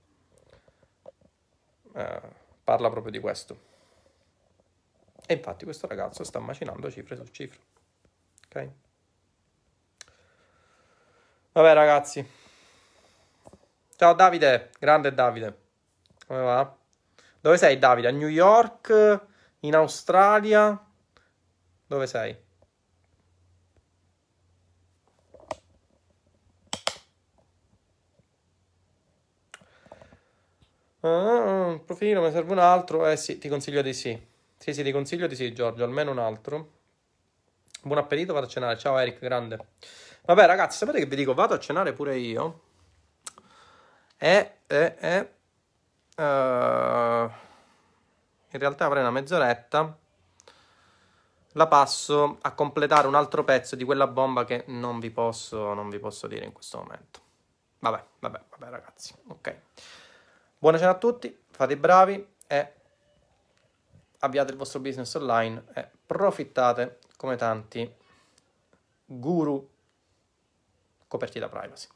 eh, 1.94 2.20
parla 2.62 2.90
proprio 2.90 3.12
di 3.12 3.20
questo. 3.20 3.72
E 5.26 5.34
infatti 5.34 5.64
questo 5.64 5.86
ragazzo 5.86 6.24
sta 6.24 6.38
macinando 6.38 6.90
cifre 6.90 7.16
su 7.16 7.24
cifre. 7.26 7.60
Ok? 8.46 8.68
Vabbè 11.52 11.72
ragazzi. 11.72 12.26
Ciao 13.96 14.12
Davide, 14.12 14.70
grande 14.78 15.14
Davide. 15.14 15.62
Come 16.26 16.42
va? 16.42 16.76
Dove 17.40 17.56
sei 17.58 17.78
Davide? 17.78 18.08
A 18.08 18.10
New 18.10 18.28
York? 18.28 19.20
In 19.60 19.74
Australia? 19.74 20.84
Dove 21.86 22.06
sei? 22.06 22.43
Ah, 31.06 31.78
profilo, 31.84 32.22
mi 32.22 32.30
serve 32.30 32.52
un 32.52 32.58
altro. 32.58 33.06
Eh 33.06 33.16
sì, 33.18 33.36
ti 33.36 33.50
consiglio 33.50 33.82
di 33.82 33.92
sì. 33.92 34.18
Sì, 34.56 34.72
sì, 34.72 34.82
ti 34.82 34.90
consiglio 34.90 35.26
di 35.26 35.36
sì, 35.36 35.52
Giorgio, 35.52 35.84
almeno 35.84 36.10
un 36.10 36.18
altro. 36.18 36.70
Buon 37.82 37.98
appetito, 37.98 38.32
vado 38.32 38.46
a 38.46 38.48
cenare. 38.48 38.78
Ciao 38.78 38.96
Eric, 38.96 39.18
grande. 39.18 39.58
Vabbè, 40.24 40.46
ragazzi, 40.46 40.78
sapete 40.78 41.00
che 41.00 41.06
vi 41.06 41.16
dico? 41.16 41.34
Vado 41.34 41.52
a 41.52 41.58
cenare 41.58 41.92
pure 41.92 42.16
io. 42.16 42.62
E, 44.16 44.60
e, 44.66 44.96
e 44.98 45.18
uh, 46.16 47.30
in 48.52 48.58
realtà 48.58 48.86
avrei 48.86 49.02
una 49.02 49.10
mezz'oretta. 49.10 49.98
La 51.56 51.66
passo 51.68 52.38
a 52.40 52.52
completare 52.52 53.06
un 53.06 53.14
altro 53.14 53.44
pezzo 53.44 53.76
di 53.76 53.84
quella 53.84 54.06
bomba 54.06 54.46
che 54.46 54.64
non 54.68 55.00
vi 55.00 55.10
posso, 55.10 55.74
non 55.74 55.90
vi 55.90 55.98
posso 55.98 56.26
dire 56.26 56.46
in 56.46 56.52
questo 56.52 56.78
momento. 56.78 57.20
Vabbè, 57.80 58.02
vabbè, 58.20 58.40
vabbè, 58.48 58.70
ragazzi. 58.70 59.14
Ok. 59.28 59.56
Buona 60.64 60.78
cena 60.78 60.92
a 60.92 60.96
tutti, 60.98 61.44
fate 61.50 61.74
i 61.74 61.76
bravi 61.76 62.26
e 62.46 62.72
avviate 64.20 64.52
il 64.52 64.56
vostro 64.56 64.80
business 64.80 65.12
online 65.12 65.62
e 65.74 65.90
profittate 66.06 67.00
come 67.18 67.36
tanti 67.36 67.94
guru 69.04 69.70
coperti 71.06 71.38
da 71.38 71.50
privacy. 71.50 71.88